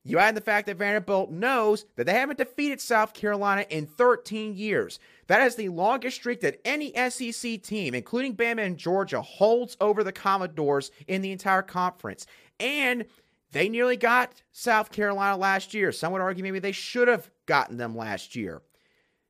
you 0.07 0.19
add 0.19 0.29
in 0.29 0.35
the 0.35 0.41
fact 0.41 0.67
that 0.67 0.77
Vanderbilt 0.77 1.31
knows 1.31 1.85
that 1.95 2.05
they 2.05 2.13
haven't 2.13 2.37
defeated 2.37 2.79
South 2.79 3.13
Carolina 3.15 3.65
in 3.69 3.87
13 3.87 4.55
years. 4.55 4.99
That 5.25 5.41
is 5.41 5.55
the 5.55 5.69
longest 5.69 6.17
streak 6.17 6.41
that 6.41 6.61
any 6.63 6.93
SEC 7.09 7.63
team, 7.63 7.95
including 7.95 8.37
Bama 8.37 8.63
and 8.63 8.77
Georgia, 8.77 9.21
holds 9.23 9.75
over 9.81 10.03
the 10.03 10.11
Commodores 10.11 10.91
in 11.07 11.23
the 11.23 11.31
entire 11.31 11.63
conference. 11.63 12.27
And 12.59 13.05
they 13.51 13.67
nearly 13.67 13.97
got 13.97 14.43
South 14.51 14.91
Carolina 14.91 15.37
last 15.37 15.73
year. 15.73 15.91
Some 15.91 16.13
would 16.13 16.21
argue 16.21 16.43
maybe 16.43 16.59
they 16.59 16.71
should 16.71 17.07
have 17.07 17.31
gotten 17.47 17.77
them 17.77 17.97
last 17.97 18.35
year. 18.35 18.61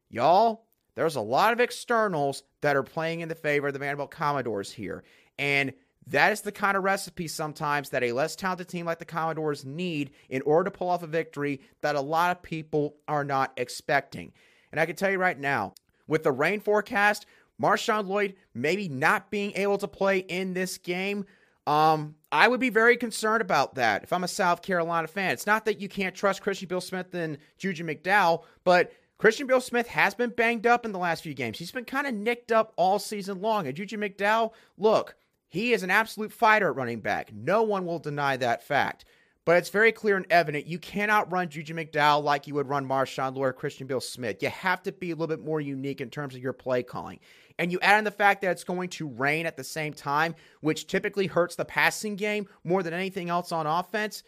Y'all, 0.09 0.65
there's 0.95 1.15
a 1.15 1.21
lot 1.21 1.53
of 1.53 1.61
externals 1.61 2.43
that 2.59 2.75
are 2.75 2.83
playing 2.83 3.21
in 3.21 3.29
the 3.29 3.35
favor 3.35 3.67
of 3.67 3.73
the 3.73 3.79
Vanderbilt 3.79 4.11
Commodores 4.11 4.71
here. 4.71 5.05
And 5.39 5.73
that 6.07 6.31
is 6.31 6.41
the 6.41 6.51
kind 6.51 6.77
of 6.77 6.83
recipe 6.83 7.27
sometimes 7.27 7.89
that 7.89 8.03
a 8.03 8.11
less 8.11 8.35
talented 8.35 8.67
team 8.67 8.85
like 8.85 8.99
the 8.99 9.05
Commodores 9.05 9.65
need 9.65 10.11
in 10.29 10.41
order 10.43 10.69
to 10.69 10.77
pull 10.77 10.89
off 10.89 11.03
a 11.03 11.07
victory 11.07 11.61
that 11.81 11.95
a 11.95 12.01
lot 12.01 12.35
of 12.35 12.43
people 12.43 12.95
are 13.07 13.23
not 13.23 13.53
expecting. 13.57 14.31
And 14.71 14.79
I 14.79 14.85
can 14.85 14.95
tell 14.95 15.11
you 15.11 15.17
right 15.17 15.39
now, 15.39 15.73
with 16.07 16.23
the 16.23 16.31
rain 16.31 16.59
forecast, 16.59 17.25
Marshawn 17.61 18.07
Lloyd 18.07 18.35
maybe 18.53 18.87
not 18.89 19.31
being 19.31 19.53
able 19.55 19.77
to 19.79 19.87
play 19.87 20.19
in 20.19 20.53
this 20.53 20.77
game 20.77 21.25
um, 21.67 22.15
I 22.31 22.47
would 22.47 22.59
be 22.59 22.69
very 22.69 22.97
concerned 22.97 23.41
about 23.41 23.75
that 23.75 24.03
if 24.03 24.13
I'm 24.13 24.23
a 24.23 24.27
South 24.27 24.61
Carolina 24.61 25.07
fan. 25.07 25.31
It's 25.31 25.47
not 25.47 25.65
that 25.65 25.81
you 25.81 25.89
can't 25.89 26.15
trust 26.15 26.41
Christian 26.41 26.67
Beal-Smith 26.67 27.13
and 27.15 27.37
Juju 27.57 27.83
McDowell, 27.83 28.43
but 28.63 28.91
Christian 29.17 29.47
Beal-Smith 29.47 29.87
has 29.87 30.13
been 30.13 30.29
banged 30.29 30.67
up 30.67 30.85
in 30.85 30.91
the 30.91 30.99
last 30.99 31.23
few 31.23 31.33
games. 31.33 31.57
He's 31.57 31.71
been 31.71 31.85
kind 31.85 32.05
of 32.05 32.13
nicked 32.13 32.51
up 32.51 32.73
all 32.75 32.99
season 32.99 33.41
long. 33.41 33.65
And 33.65 33.75
Juju 33.75 33.97
McDowell, 33.97 34.51
look, 34.77 35.15
he 35.47 35.73
is 35.73 35.83
an 35.83 35.91
absolute 35.91 36.31
fighter 36.31 36.69
at 36.69 36.75
running 36.75 36.99
back. 36.99 37.33
No 37.33 37.63
one 37.63 37.85
will 37.85 37.99
deny 37.99 38.37
that 38.37 38.63
fact. 38.63 39.05
But 39.45 39.57
it's 39.57 39.69
very 39.69 39.91
clear 39.91 40.17
and 40.17 40.25
evident 40.31 40.65
you 40.65 40.79
cannot 40.79 41.31
run 41.31 41.49
Juju 41.49 41.75
McDowell 41.75 42.23
like 42.23 42.47
you 42.47 42.55
would 42.55 42.67
run 42.67 42.87
Marshawn 42.87 43.37
or 43.37 43.53
Christian 43.53 43.85
Beal-Smith. 43.85 44.41
You 44.41 44.49
have 44.49 44.81
to 44.83 44.91
be 44.91 45.11
a 45.11 45.15
little 45.15 45.27
bit 45.27 45.45
more 45.45 45.61
unique 45.61 46.01
in 46.01 46.09
terms 46.09 46.33
of 46.33 46.41
your 46.41 46.51
play 46.51 46.81
calling 46.81 47.19
and 47.57 47.71
you 47.71 47.79
add 47.81 47.97
in 47.97 48.03
the 48.03 48.11
fact 48.11 48.41
that 48.41 48.51
it's 48.51 48.63
going 48.63 48.89
to 48.89 49.07
rain 49.07 49.45
at 49.45 49.57
the 49.57 49.63
same 49.63 49.93
time, 49.93 50.35
which 50.61 50.87
typically 50.87 51.27
hurts 51.27 51.55
the 51.55 51.65
passing 51.65 52.15
game 52.15 52.47
more 52.63 52.83
than 52.83 52.93
anything 52.93 53.29
else 53.29 53.51
on 53.51 53.67
offense, 53.67 54.23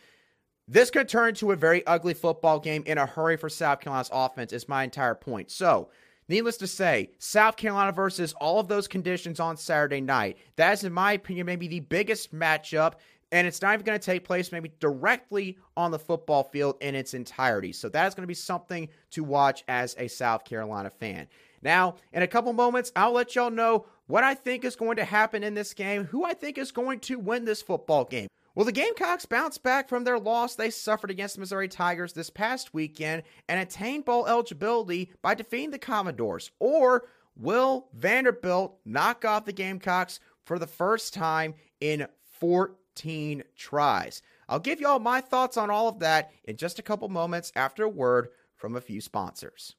this 0.68 0.90
could 0.90 1.08
turn 1.08 1.30
into 1.30 1.52
a 1.52 1.56
very 1.56 1.86
ugly 1.88 2.14
football 2.14 2.60
game 2.60 2.84
in 2.86 2.98
a 2.98 3.06
hurry 3.06 3.38
for 3.38 3.50
South 3.50 3.80
Carolina's 3.80 4.10
offense, 4.12 4.52
is 4.52 4.68
my 4.68 4.84
entire 4.84 5.16
point. 5.16 5.50
So, 5.52 5.90
needless 6.30 6.58
to 6.58 6.68
say, 6.68 7.12
South 7.20 7.58
Carolina 7.58 7.92
versus 7.92 8.34
all 8.34 8.60
of 8.60 8.68
those 8.68 8.88
conditions 8.88 9.40
on 9.40 9.58
Saturday 9.58 10.02
night, 10.02 10.38
that 10.56 10.74
is, 10.74 10.84
in 10.84 10.94
my 10.94 11.14
opinion, 11.14 11.46
maybe 11.46 11.68
the 11.68 11.80
biggest 11.80 12.34
matchup 12.34 12.94
and 13.32 13.46
it's 13.46 13.62
not 13.62 13.74
even 13.74 13.86
going 13.86 14.00
to 14.00 14.06
take 14.06 14.24
place 14.24 14.52
maybe 14.52 14.72
directly 14.80 15.58
on 15.76 15.92
the 15.92 16.00
football 16.00 16.44
field 16.44 16.78
in 16.82 16.96
its 16.96 17.14
entirety. 17.14 17.74
So 17.74 17.90
that 17.90 18.08
is 18.08 18.16
going 18.16 18.24
to 18.24 18.28
be 18.28 18.34
something 18.34 18.88
to 19.12 19.24
watch 19.24 19.64
as 19.68 19.96
a 19.98 20.08
South 20.08 20.46
Carolina 20.46 20.90
fan. 20.90 21.28
Now, 21.62 21.96
in 22.14 22.24
a 22.24 22.28
couple 22.28 22.54
moments, 22.54 22.92
I'll 22.96 23.12
let 23.12 23.36
y'all 23.36 23.52
know 23.52 23.86
what 24.06 24.24
I 24.24 24.34
think 24.34 24.64
is 24.64 24.76
going 24.76 24.98
to 24.98 25.04
happen 25.04 25.44
in 25.44 25.54
this 25.54 25.74
game, 25.74 26.06
who 26.06 26.24
I 26.24 26.34
think 26.34 26.58
is 26.58 26.72
going 26.72 27.00
to 27.02 27.20
win 27.20 27.46
this 27.46 27.62
football 27.62 28.06
game. 28.06 28.28
Will 28.58 28.66
the 28.66 28.72
Gamecocks 28.72 29.28
bounce 29.28 29.60
back 29.60 29.88
from 29.88 30.04
their 30.04 30.18
loss 30.18 30.56
they 30.56 30.72
suffered 30.72 31.12
against 31.12 31.36
the 31.36 31.42
Missouri 31.42 31.68
Tigers 31.68 32.14
this 32.14 32.32
past 32.32 32.74
weekend 32.74 33.22
and 33.48 33.60
attain 33.60 34.02
bowl 34.02 34.26
eligibility 34.26 35.12
by 35.22 35.36
defeating 35.36 35.70
the 35.70 35.78
Commodores? 35.78 36.50
Or 36.58 37.06
will 37.36 37.88
Vanderbilt 37.94 38.80
knock 38.84 39.24
off 39.26 39.46
the 39.46 39.54
Gamecocks 39.54 40.20
for 40.44 40.58
the 40.58 40.66
first 40.66 41.14
time 41.14 41.54
in 41.82 42.08
14 42.40 43.44
tries? 43.56 44.24
I'll 44.50 44.58
give 44.58 44.82
y'all 44.82 44.98
my 44.98 45.22
thoughts 45.22 45.56
on 45.56 45.70
all 45.70 45.88
of 45.88 46.00
that 46.00 46.32
in 46.46 46.58
just 46.58 46.80
a 46.80 46.82
couple 46.82 47.10
moments 47.10 47.52
after 47.56 47.84
a 47.84 47.90
word 47.90 48.30
from 48.56 48.76
a 48.76 48.82
few 48.82 49.02
sponsors. 49.02 49.76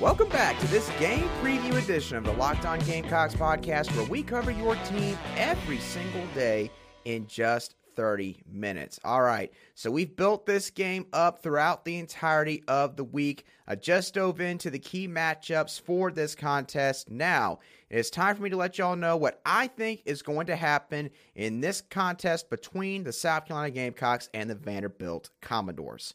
Welcome 0.00 0.28
back 0.28 0.56
to 0.60 0.66
this 0.68 0.88
game 1.00 1.28
preview 1.42 1.76
edition 1.76 2.16
of 2.16 2.22
the 2.22 2.32
Locked 2.34 2.64
On 2.64 2.78
Gamecocks 2.78 3.34
podcast, 3.34 3.92
where 3.96 4.06
we 4.06 4.22
cover 4.22 4.52
your 4.52 4.76
team 4.76 5.18
every 5.36 5.80
single 5.80 6.24
day 6.36 6.70
in 7.04 7.26
just 7.26 7.74
30 7.96 8.40
minutes. 8.48 9.00
All 9.02 9.22
right, 9.22 9.52
so 9.74 9.90
we've 9.90 10.14
built 10.14 10.46
this 10.46 10.70
game 10.70 11.06
up 11.12 11.42
throughout 11.42 11.84
the 11.84 11.98
entirety 11.98 12.62
of 12.68 12.94
the 12.94 13.02
week. 13.02 13.44
I 13.66 13.74
just 13.74 14.14
dove 14.14 14.40
into 14.40 14.70
the 14.70 14.78
key 14.78 15.08
matchups 15.08 15.80
for 15.80 16.12
this 16.12 16.36
contest. 16.36 17.10
Now, 17.10 17.58
it 17.90 17.98
is 17.98 18.08
time 18.08 18.36
for 18.36 18.42
me 18.42 18.50
to 18.50 18.56
let 18.56 18.78
y'all 18.78 18.94
know 18.94 19.16
what 19.16 19.40
I 19.44 19.66
think 19.66 20.02
is 20.06 20.22
going 20.22 20.46
to 20.46 20.54
happen 20.54 21.10
in 21.34 21.60
this 21.60 21.80
contest 21.80 22.50
between 22.50 23.02
the 23.02 23.12
South 23.12 23.46
Carolina 23.46 23.72
Gamecocks 23.72 24.28
and 24.32 24.48
the 24.48 24.54
Vanderbilt 24.54 25.30
Commodores. 25.40 26.14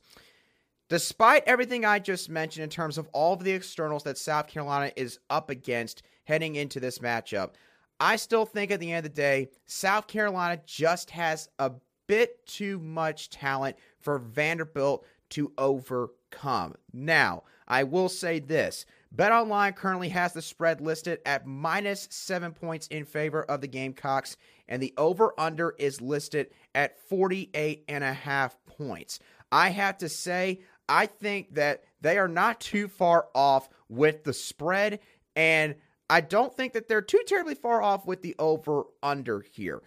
Despite 0.93 1.47
everything 1.47 1.85
I 1.85 1.97
just 1.97 2.29
mentioned 2.29 2.65
in 2.65 2.69
terms 2.69 2.99
of 2.99 3.09
all 3.13 3.33
of 3.33 3.43
the 3.43 3.49
externals 3.49 4.03
that 4.03 4.15
South 4.15 4.45
Carolina 4.45 4.91
is 4.95 5.17
up 5.27 5.49
against 5.49 6.03
heading 6.25 6.53
into 6.53 6.79
this 6.79 6.99
matchup, 6.99 7.53
I 7.99 8.15
still 8.15 8.45
think 8.45 8.69
at 8.69 8.79
the 8.79 8.91
end 8.91 9.03
of 9.03 9.11
the 9.11 9.21
day, 9.21 9.49
South 9.65 10.05
Carolina 10.05 10.61
just 10.67 11.09
has 11.09 11.49
a 11.57 11.71
bit 12.05 12.45
too 12.45 12.77
much 12.77 13.31
talent 13.31 13.75
for 14.01 14.19
Vanderbilt 14.19 15.03
to 15.29 15.51
overcome. 15.57 16.75
Now, 16.93 17.41
I 17.67 17.85
will 17.85 18.07
say 18.07 18.37
this 18.37 18.85
BetOnline 19.15 19.75
currently 19.75 20.09
has 20.09 20.33
the 20.33 20.43
spread 20.43 20.79
listed 20.79 21.21
at 21.25 21.47
minus 21.47 22.07
seven 22.11 22.51
points 22.51 22.85
in 22.85 23.05
favor 23.05 23.41
of 23.41 23.61
the 23.61 23.67
Gamecocks, 23.67 24.37
and 24.67 24.79
the 24.79 24.93
over 24.97 25.33
under 25.39 25.73
is 25.79 26.01
listed 26.01 26.51
at 26.75 26.99
48 27.09 27.83
and 27.87 28.03
a 28.03 28.13
half 28.13 28.55
points. 28.67 29.17
I 29.53 29.69
have 29.69 29.99
to 29.99 30.09
say, 30.09 30.61
I 30.87 31.05
think 31.05 31.55
that 31.55 31.83
they 32.01 32.17
are 32.17 32.27
not 32.27 32.59
too 32.59 32.87
far 32.87 33.27
off 33.33 33.69
with 33.89 34.23
the 34.23 34.33
spread, 34.33 34.99
and 35.35 35.75
I 36.09 36.21
don't 36.21 36.53
think 36.55 36.73
that 36.73 36.87
they're 36.87 37.01
too 37.01 37.23
terribly 37.25 37.55
far 37.55 37.81
off 37.81 38.05
with 38.05 38.21
the 38.21 38.35
over 38.37 38.83
under 39.01 39.41
here. 39.41 39.81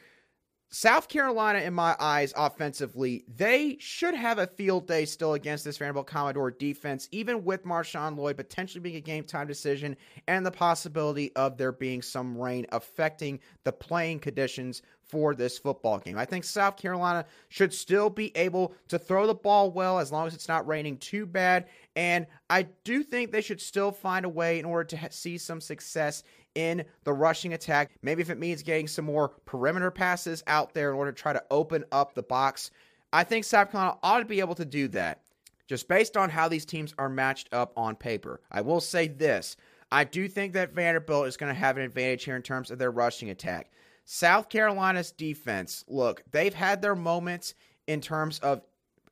South 0.68 1.08
Carolina, 1.08 1.60
in 1.60 1.72
my 1.72 1.94
eyes, 2.00 2.34
offensively, 2.36 3.24
they 3.28 3.76
should 3.78 4.14
have 4.14 4.38
a 4.38 4.48
field 4.48 4.88
day 4.88 5.04
still 5.04 5.34
against 5.34 5.64
this 5.64 5.78
Vanderbilt 5.78 6.08
Commodore 6.08 6.50
defense, 6.50 7.08
even 7.12 7.44
with 7.44 7.64
Marshawn 7.64 8.16
Lloyd 8.16 8.36
potentially 8.36 8.80
being 8.80 8.96
a 8.96 9.00
game 9.00 9.24
time 9.24 9.46
decision 9.46 9.96
and 10.26 10.44
the 10.44 10.50
possibility 10.50 11.34
of 11.36 11.56
there 11.56 11.72
being 11.72 12.02
some 12.02 12.36
rain 12.36 12.66
affecting 12.72 13.38
the 13.62 13.72
playing 13.72 14.18
conditions 14.18 14.82
for 15.08 15.34
this 15.36 15.56
football 15.56 15.98
game. 15.98 16.18
I 16.18 16.24
think 16.24 16.42
South 16.42 16.76
Carolina 16.76 17.26
should 17.48 17.72
still 17.72 18.10
be 18.10 18.36
able 18.36 18.74
to 18.88 18.98
throw 18.98 19.26
the 19.28 19.34
ball 19.34 19.70
well 19.70 20.00
as 20.00 20.10
long 20.10 20.26
as 20.26 20.34
it's 20.34 20.48
not 20.48 20.66
raining 20.66 20.98
too 20.98 21.26
bad. 21.26 21.66
And 21.94 22.26
I 22.50 22.62
do 22.82 23.04
think 23.04 23.30
they 23.30 23.40
should 23.40 23.60
still 23.60 23.92
find 23.92 24.24
a 24.24 24.28
way 24.28 24.58
in 24.58 24.64
order 24.64 24.96
to 24.96 25.12
see 25.12 25.38
some 25.38 25.60
success 25.60 26.24
in 26.56 26.84
the 27.04 27.12
rushing 27.12 27.52
attack. 27.52 27.92
Maybe 28.02 28.22
if 28.22 28.30
it 28.30 28.38
means 28.38 28.62
getting 28.64 28.88
some 28.88 29.04
more 29.04 29.28
perimeter 29.44 29.92
passes 29.92 30.42
out 30.48 30.74
there 30.74 30.90
in 30.90 30.96
order 30.96 31.12
to 31.12 31.22
try 31.22 31.32
to 31.32 31.44
open 31.50 31.84
up 31.92 32.14
the 32.14 32.22
box. 32.22 32.72
I 33.12 33.22
think 33.22 33.44
South 33.44 33.70
Carolina 33.70 33.98
ought 34.02 34.18
to 34.18 34.24
be 34.24 34.40
able 34.40 34.56
to 34.56 34.64
do 34.64 34.88
that 34.88 35.20
just 35.68 35.88
based 35.88 36.16
on 36.16 36.30
how 36.30 36.48
these 36.48 36.64
teams 36.64 36.94
are 36.98 37.08
matched 37.08 37.48
up 37.52 37.72
on 37.76 37.94
paper. 37.94 38.40
I 38.50 38.62
will 38.62 38.80
say 38.80 39.06
this 39.06 39.56
I 39.92 40.04
do 40.04 40.26
think 40.26 40.54
that 40.54 40.72
Vanderbilt 40.72 41.28
is 41.28 41.36
going 41.36 41.54
to 41.54 41.58
have 41.58 41.76
an 41.76 41.84
advantage 41.84 42.24
here 42.24 42.36
in 42.36 42.42
terms 42.42 42.70
of 42.70 42.78
their 42.78 42.90
rushing 42.90 43.30
attack. 43.30 43.70
South 44.04 44.48
Carolina's 44.48 45.12
defense, 45.12 45.84
look, 45.88 46.22
they've 46.30 46.54
had 46.54 46.80
their 46.80 46.96
moments 46.96 47.54
in 47.86 48.00
terms 48.00 48.38
of 48.40 48.62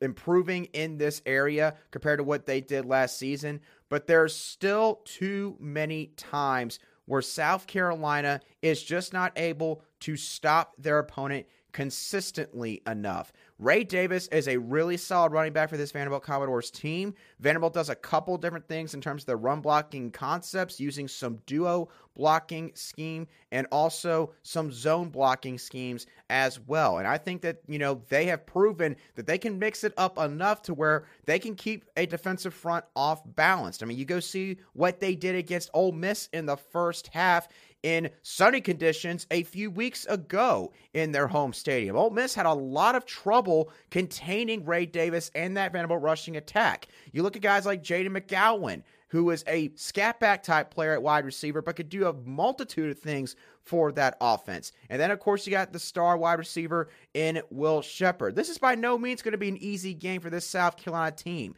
improving 0.01 0.65
in 0.65 0.97
this 0.97 1.21
area 1.25 1.75
compared 1.91 2.19
to 2.19 2.23
what 2.23 2.45
they 2.45 2.61
did 2.61 2.85
last 2.85 3.17
season, 3.17 3.61
but 3.89 4.07
there's 4.07 4.35
still 4.35 5.01
too 5.05 5.55
many 5.59 6.07
times 6.17 6.79
where 7.05 7.21
South 7.21 7.67
Carolina 7.67 8.41
is 8.61 8.83
just 8.83 9.13
not 9.13 9.31
able 9.35 9.81
to 10.01 10.15
stop 10.15 10.73
their 10.77 10.99
opponent 10.99 11.45
consistently 11.71 12.81
enough. 12.87 13.33
Ray 13.57 13.85
Davis 13.85 14.27
is 14.27 14.49
a 14.49 14.57
really 14.57 14.97
solid 14.97 15.31
running 15.31 15.53
back 15.53 15.69
for 15.69 15.77
this 15.77 15.91
Vanderbilt 15.91 16.23
Commodores 16.23 16.69
team. 16.69 17.13
Vanderbilt 17.39 17.73
does 17.73 17.89
a 17.89 17.95
couple 17.95 18.37
different 18.37 18.67
things 18.67 18.93
in 18.93 18.99
terms 18.99 19.23
of 19.23 19.27
their 19.27 19.37
run 19.37 19.61
blocking 19.61 20.11
concepts, 20.11 20.77
using 20.77 21.07
some 21.07 21.39
duo 21.45 21.87
blocking 22.15 22.71
scheme 22.75 23.27
and 23.51 23.67
also 23.71 24.33
some 24.43 24.71
zone 24.73 25.09
blocking 25.09 25.57
schemes 25.57 26.05
as 26.29 26.59
well. 26.59 26.97
And 26.97 27.07
I 27.07 27.17
think 27.17 27.41
that, 27.43 27.61
you 27.67 27.79
know, 27.79 28.01
they 28.09 28.25
have 28.25 28.45
proven 28.45 28.97
that 29.15 29.27
they 29.27 29.37
can 29.37 29.57
mix 29.57 29.85
it 29.85 29.93
up 29.95 30.17
enough 30.17 30.61
to 30.63 30.73
where 30.73 31.05
they 31.25 31.39
can 31.39 31.55
keep 31.55 31.85
a 31.95 32.05
defensive 32.05 32.53
front 32.53 32.83
off 32.93 33.21
balanced. 33.25 33.83
I 33.83 33.85
mean, 33.85 33.97
you 33.97 34.05
go 34.05 34.19
see 34.19 34.57
what 34.73 34.99
they 34.99 35.15
did 35.15 35.35
against 35.35 35.69
Ole 35.73 35.93
Miss 35.93 36.27
in 36.33 36.45
the 36.45 36.57
first 36.57 37.07
half 37.07 37.47
in 37.85 38.09
sunny 38.23 38.61
conditions 38.61 39.27
a 39.29 39.43
few 39.43 39.69
weeks 39.69 40.07
ago 40.07 40.73
in 40.95 41.11
their 41.11 41.27
home 41.27 41.53
stadium. 41.53 41.95
Ole 41.95 42.09
Miss 42.09 42.33
had 42.33 42.47
a 42.47 42.53
lot 42.53 42.95
of 42.95 43.05
trouble 43.05 43.44
containing 43.89 44.65
Ray 44.65 44.85
Davis 44.85 45.31
and 45.35 45.55
that 45.57 45.71
Vanderbilt 45.71 46.01
rushing 46.01 46.37
attack. 46.37 46.87
You 47.11 47.23
look 47.23 47.35
at 47.35 47.41
guys 47.41 47.65
like 47.65 47.83
Jayden 47.83 48.17
McGowan, 48.17 48.83
who 49.09 49.29
is 49.29 49.43
a 49.47 49.71
scat 49.75 50.19
back 50.19 50.43
type 50.43 50.71
player 50.71 50.93
at 50.93 51.01
wide 51.01 51.25
receiver, 51.25 51.61
but 51.61 51.75
could 51.75 51.89
do 51.89 52.07
a 52.07 52.13
multitude 52.13 52.91
of 52.91 52.99
things 52.99 53.35
for 53.61 53.91
that 53.93 54.17
offense. 54.19 54.71
And 54.89 54.99
then, 54.99 55.11
of 55.11 55.19
course, 55.19 55.45
you 55.45 55.51
got 55.51 55.71
the 55.71 55.79
star 55.79 56.17
wide 56.17 56.39
receiver 56.39 56.89
in 57.13 57.41
Will 57.49 57.81
Sheppard. 57.81 58.35
This 58.35 58.49
is 58.49 58.57
by 58.57 58.75
no 58.75 58.97
means 58.97 59.21
going 59.21 59.31
to 59.31 59.37
be 59.37 59.49
an 59.49 59.57
easy 59.57 59.93
game 59.93 60.21
for 60.21 60.29
this 60.29 60.45
South 60.45 60.77
Carolina 60.77 61.15
team. 61.15 61.55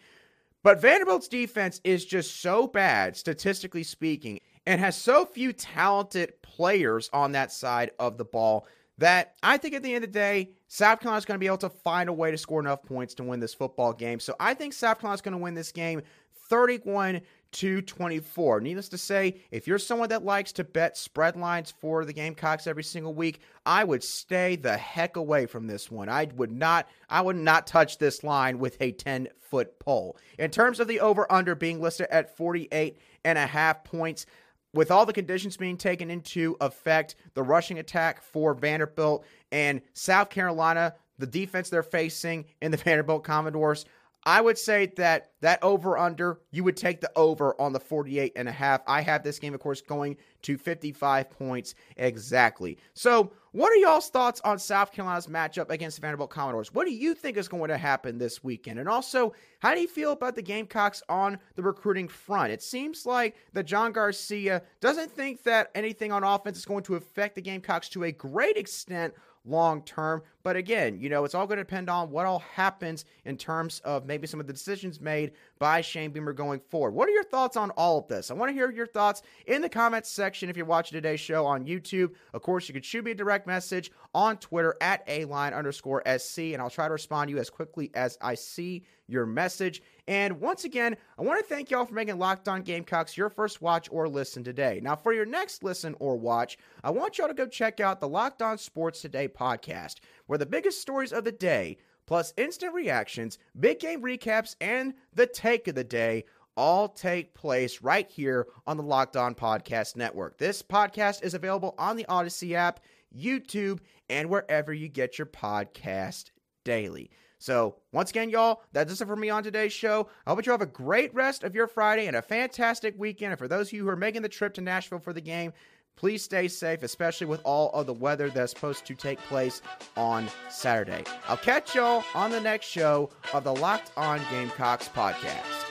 But 0.63 0.81
Vanderbilt's 0.81 1.27
defense 1.27 1.79
is 1.83 2.05
just 2.05 2.41
so 2.41 2.67
bad, 2.67 3.15
statistically 3.15 3.83
speaking 3.83 4.39
and 4.67 4.81
has 4.81 4.97
so 4.97 5.25
few 5.25 5.53
talented 5.53 6.41
players 6.41 7.09
on 7.13 7.31
that 7.31 7.53
side 7.53 7.91
of 7.99 8.17
the 8.17 8.25
ball 8.25 8.67
that 8.97 9.35
I 9.43 9.57
think 9.57 9.75
at 9.75 9.83
the 9.83 9.93
end 9.93 10.03
of 10.03 10.11
the 10.11 10.19
day, 10.19 10.51
South 10.67 10.99
Carolina 10.99 11.19
is 11.19 11.25
going 11.25 11.35
to 11.35 11.39
be 11.39 11.47
able 11.47 11.57
to 11.57 11.69
find 11.69 12.09
a 12.09 12.13
way 12.13 12.31
to 12.31 12.37
score 12.37 12.59
enough 12.59 12.83
points 12.83 13.13
to 13.15 13.23
win 13.23 13.39
this 13.39 13.53
football 13.53 13.93
game. 13.93 14.19
So 14.19 14.35
I 14.39 14.53
think 14.53 14.73
South 14.73 14.99
Carolina 14.99 15.15
is 15.15 15.21
going 15.21 15.33
to 15.33 15.37
win 15.37 15.53
this 15.53 15.71
game 15.71 16.01
31 16.49 17.21
to 17.51 17.81
24. 17.81 18.61
Needless 18.61 18.89
to 18.89 18.97
say, 18.97 19.41
if 19.51 19.67
you're 19.67 19.77
someone 19.77 20.09
that 20.09 20.25
likes 20.25 20.51
to 20.53 20.63
bet 20.63 20.97
spread 20.97 21.35
lines 21.35 21.71
for 21.71 22.05
the 22.05 22.13
Gamecocks 22.13 22.67
every 22.67 22.83
single 22.83 23.13
week, 23.13 23.39
I 23.65 23.83
would 23.83 24.03
stay 24.03 24.55
the 24.55 24.77
heck 24.77 25.15
away 25.15 25.45
from 25.45 25.67
this 25.67 25.89
one. 25.89 26.09
I 26.09 26.27
would 26.35 26.51
not 26.51 26.87
I 27.09 27.21
would 27.21 27.35
not 27.35 27.67
touch 27.67 27.97
this 27.97 28.23
line 28.23 28.59
with 28.59 28.77
a 28.81 28.91
10 28.91 29.29
foot 29.39 29.79
pole. 29.79 30.17
In 30.37 30.51
terms 30.51 30.79
of 30.79 30.87
the 30.87 30.99
over 30.99 31.31
under 31.31 31.55
being 31.55 31.81
listed 31.81 32.07
at 32.11 32.35
48 32.35 32.99
and 33.23 33.37
a 33.37 33.47
half 33.47 33.83
points, 33.83 34.25
with 34.73 34.91
all 34.91 35.05
the 35.05 35.13
conditions 35.13 35.57
being 35.57 35.77
taken 35.77 36.09
into 36.11 36.55
effect, 36.61 37.15
the 37.33 37.43
rushing 37.43 37.79
attack 37.79 38.21
for 38.21 38.53
Vanderbilt 38.53 39.25
and 39.51 39.81
South 39.93 40.29
Carolina, 40.29 40.95
the 41.17 41.27
defense 41.27 41.69
they're 41.69 41.83
facing 41.83 42.45
in 42.61 42.71
the 42.71 42.77
Vanderbilt 42.85 43.23
Commodores, 43.23 43.85
I 44.25 44.41
would 44.41 44.57
say 44.57 44.87
that 44.97 45.31
that 45.41 45.63
over 45.63 45.97
under, 45.97 46.39
you 46.51 46.63
would 46.63 46.75
take 46.75 46.99
the 46.99 47.11
over 47.15 47.59
on 47.61 47.71
the 47.71 47.79
48 47.79 48.33
and 48.35 48.49
a 48.49 48.51
half. 48.51 48.81
I 48.87 49.01
have 49.01 49.23
this 49.23 49.39
game, 49.39 49.53
of 49.53 49.59
course, 49.59 49.81
going 49.81 50.17
to 50.41 50.57
55 50.57 51.29
points 51.29 51.75
exactly. 51.95 52.77
So, 52.93 53.31
what 53.51 53.71
are 53.71 53.77
y'all's 53.77 54.09
thoughts 54.09 54.41
on 54.41 54.59
South 54.59 54.91
Carolina's 54.91 55.27
matchup 55.27 55.71
against 55.71 55.97
the 55.97 56.01
Vanderbilt 56.01 56.29
Commodores? 56.29 56.73
What 56.73 56.85
do 56.85 56.93
you 56.93 57.15
think 57.15 57.37
is 57.37 57.47
going 57.47 57.69
to 57.69 57.77
happen 57.77 58.17
this 58.17 58.43
weekend? 58.43 58.79
And 58.79 58.89
also, 58.89 59.33
how 59.59 59.73
do 59.73 59.81
you 59.81 59.87
feel 59.87 60.11
about 60.11 60.35
the 60.35 60.41
Gamecocks 60.41 61.01
on 61.09 61.39
the 61.55 61.63
recruiting 61.63 62.07
front? 62.07 62.51
It 62.51 62.61
seems 62.61 63.05
like 63.05 63.35
that 63.53 63.63
John 63.63 63.93
Garcia 63.93 64.61
doesn't 64.79 65.11
think 65.11 65.43
that 65.43 65.71
anything 65.73 66.11
on 66.11 66.23
offense 66.23 66.57
is 66.57 66.65
going 66.65 66.83
to 66.83 66.95
affect 66.95 67.35
the 67.35 67.41
Gamecocks 67.41 67.89
to 67.89 68.03
a 68.03 68.11
great 68.11 68.57
extent 68.57 69.13
long 69.47 69.81
term. 69.83 70.21
But 70.43 70.55
again, 70.55 70.99
you 70.99 71.09
know, 71.09 71.25
it's 71.25 71.35
all 71.35 71.47
going 71.47 71.57
to 71.57 71.63
depend 71.63 71.89
on 71.89 72.11
what 72.11 72.25
all 72.25 72.39
happens 72.39 73.05
in 73.25 73.37
terms 73.37 73.81
of 73.83 74.05
maybe 74.05 74.27
some 74.27 74.39
of 74.39 74.47
the 74.47 74.53
decisions 74.53 75.01
made 75.01 75.31
by 75.59 75.81
Shane 75.81 76.11
Beamer 76.11 76.33
going 76.33 76.59
forward. 76.59 76.91
What 76.91 77.09
are 77.09 77.11
your 77.11 77.23
thoughts 77.23 77.57
on 77.57 77.71
all 77.71 77.99
of 77.99 78.07
this? 78.07 78.31
I 78.31 78.33
want 78.33 78.49
to 78.49 78.53
hear 78.53 78.71
your 78.71 78.87
thoughts 78.87 79.23
in 79.45 79.61
the 79.61 79.69
comments 79.69 80.09
section 80.09 80.49
if 80.49 80.55
you're 80.55 80.65
watching 80.65 80.95
today's 80.95 81.19
show 81.19 81.45
on 81.45 81.65
YouTube. 81.65 82.11
Of 82.33 82.41
course, 82.41 82.67
you 82.67 82.73
can 82.73 82.83
shoot 82.83 83.03
me 83.03 83.11
a 83.11 83.15
direct 83.15 83.47
message 83.47 83.91
on 84.13 84.37
Twitter 84.37 84.75
at 84.81 85.03
A 85.07 85.25
line 85.25 85.53
underscore 85.53 86.01
SC, 86.17 86.39
and 86.39 86.61
I'll 86.61 86.69
try 86.69 86.87
to 86.87 86.93
respond 86.93 87.29
to 87.29 87.35
you 87.35 87.39
as 87.39 87.49
quickly 87.49 87.91
as 87.93 88.17
I 88.21 88.35
see 88.35 88.83
your 89.07 89.25
message. 89.25 89.81
And 90.07 90.39
once 90.39 90.63
again, 90.63 90.95
I 91.17 91.21
want 91.21 91.39
to 91.39 91.45
thank 91.45 91.71
y'all 91.71 91.85
for 91.85 91.93
making 91.93 92.19
Locked 92.19 92.47
On 92.47 92.61
Gamecocks 92.61 93.17
your 93.17 93.29
first 93.29 93.61
watch 93.61 93.89
or 93.91 94.07
listen 94.07 94.43
today. 94.43 94.79
Now, 94.81 94.95
for 94.95 95.13
your 95.13 95.25
next 95.25 95.63
listen 95.63 95.95
or 95.99 96.17
watch, 96.17 96.57
I 96.83 96.91
want 96.91 97.17
y'all 97.17 97.27
to 97.27 97.33
go 97.33 97.47
check 97.47 97.79
out 97.79 97.99
the 97.99 98.07
Locked 98.07 98.41
On 98.41 98.57
Sports 98.57 99.01
Today 99.01 99.27
podcast, 99.27 99.95
where 100.27 100.37
the 100.37 100.45
biggest 100.45 100.81
stories 100.81 101.11
of 101.11 101.23
the 101.23 101.31
day, 101.31 101.77
plus 102.05 102.33
instant 102.37 102.73
reactions, 102.73 103.37
big 103.59 103.79
game 103.79 104.01
recaps, 104.01 104.55
and 104.61 104.93
the 105.13 105.27
take 105.27 105.67
of 105.67 105.75
the 105.75 105.83
day 105.83 106.25
all 106.57 106.89
take 106.89 107.35
place 107.35 107.81
right 107.81 108.09
here 108.09 108.47
on 108.65 108.77
the 108.77 108.83
Locked 108.83 109.15
On 109.15 109.35
Podcast 109.35 109.95
Network. 109.95 110.39
This 110.39 110.63
podcast 110.63 111.23
is 111.23 111.35
available 111.35 111.75
on 111.77 111.95
the 111.95 112.05
Audacy 112.09 112.53
app, 112.53 112.79
YouTube, 113.15 113.79
and 114.09 114.29
wherever 114.29 114.73
you 114.73 114.89
get 114.89 115.19
your 115.19 115.27
podcast 115.27 116.31
daily. 116.65 117.11
So, 117.39 117.75
once 117.91 118.09
again, 118.09 118.29
y'all, 118.29 118.61
that 118.73 118.87
does 118.87 119.01
it 119.01 119.07
for 119.07 119.15
me 119.15 119.29
on 119.29 119.43
today's 119.43 119.73
show. 119.73 120.09
I 120.25 120.31
hope 120.31 120.45
you 120.45 120.51
have 120.51 120.61
a 120.61 120.65
great 120.65 121.13
rest 121.13 121.43
of 121.43 121.53
your 121.53 121.67
Friday 121.67 122.07
and 122.07 122.15
a 122.15 122.21
fantastic 122.21 122.95
weekend. 122.97 123.31
And 123.31 123.39
for 123.39 123.47
those 123.47 123.67
of 123.67 123.73
you 123.73 123.83
who 123.83 123.89
are 123.89 123.95
making 123.95 124.23
the 124.23 124.29
trip 124.29 124.53
to 124.55 124.61
Nashville 124.61 124.99
for 124.99 125.13
the 125.13 125.21
game, 125.21 125.53
please 125.95 126.23
stay 126.23 126.47
safe, 126.47 126.83
especially 126.83 127.27
with 127.27 127.41
all 127.43 127.71
of 127.71 127.85
the 127.85 127.93
weather 127.93 128.29
that's 128.29 128.53
supposed 128.53 128.85
to 128.85 128.95
take 128.95 129.19
place 129.19 129.61
on 129.95 130.27
Saturday. 130.49 131.03
I'll 131.27 131.37
catch 131.37 131.75
y'all 131.75 132.03
on 132.15 132.31
the 132.31 132.41
next 132.41 132.65
show 132.65 133.09
of 133.33 133.43
the 133.43 133.53
Locked 133.53 133.91
On 133.97 134.19
Gamecocks 134.31 134.87
podcast. 134.87 135.66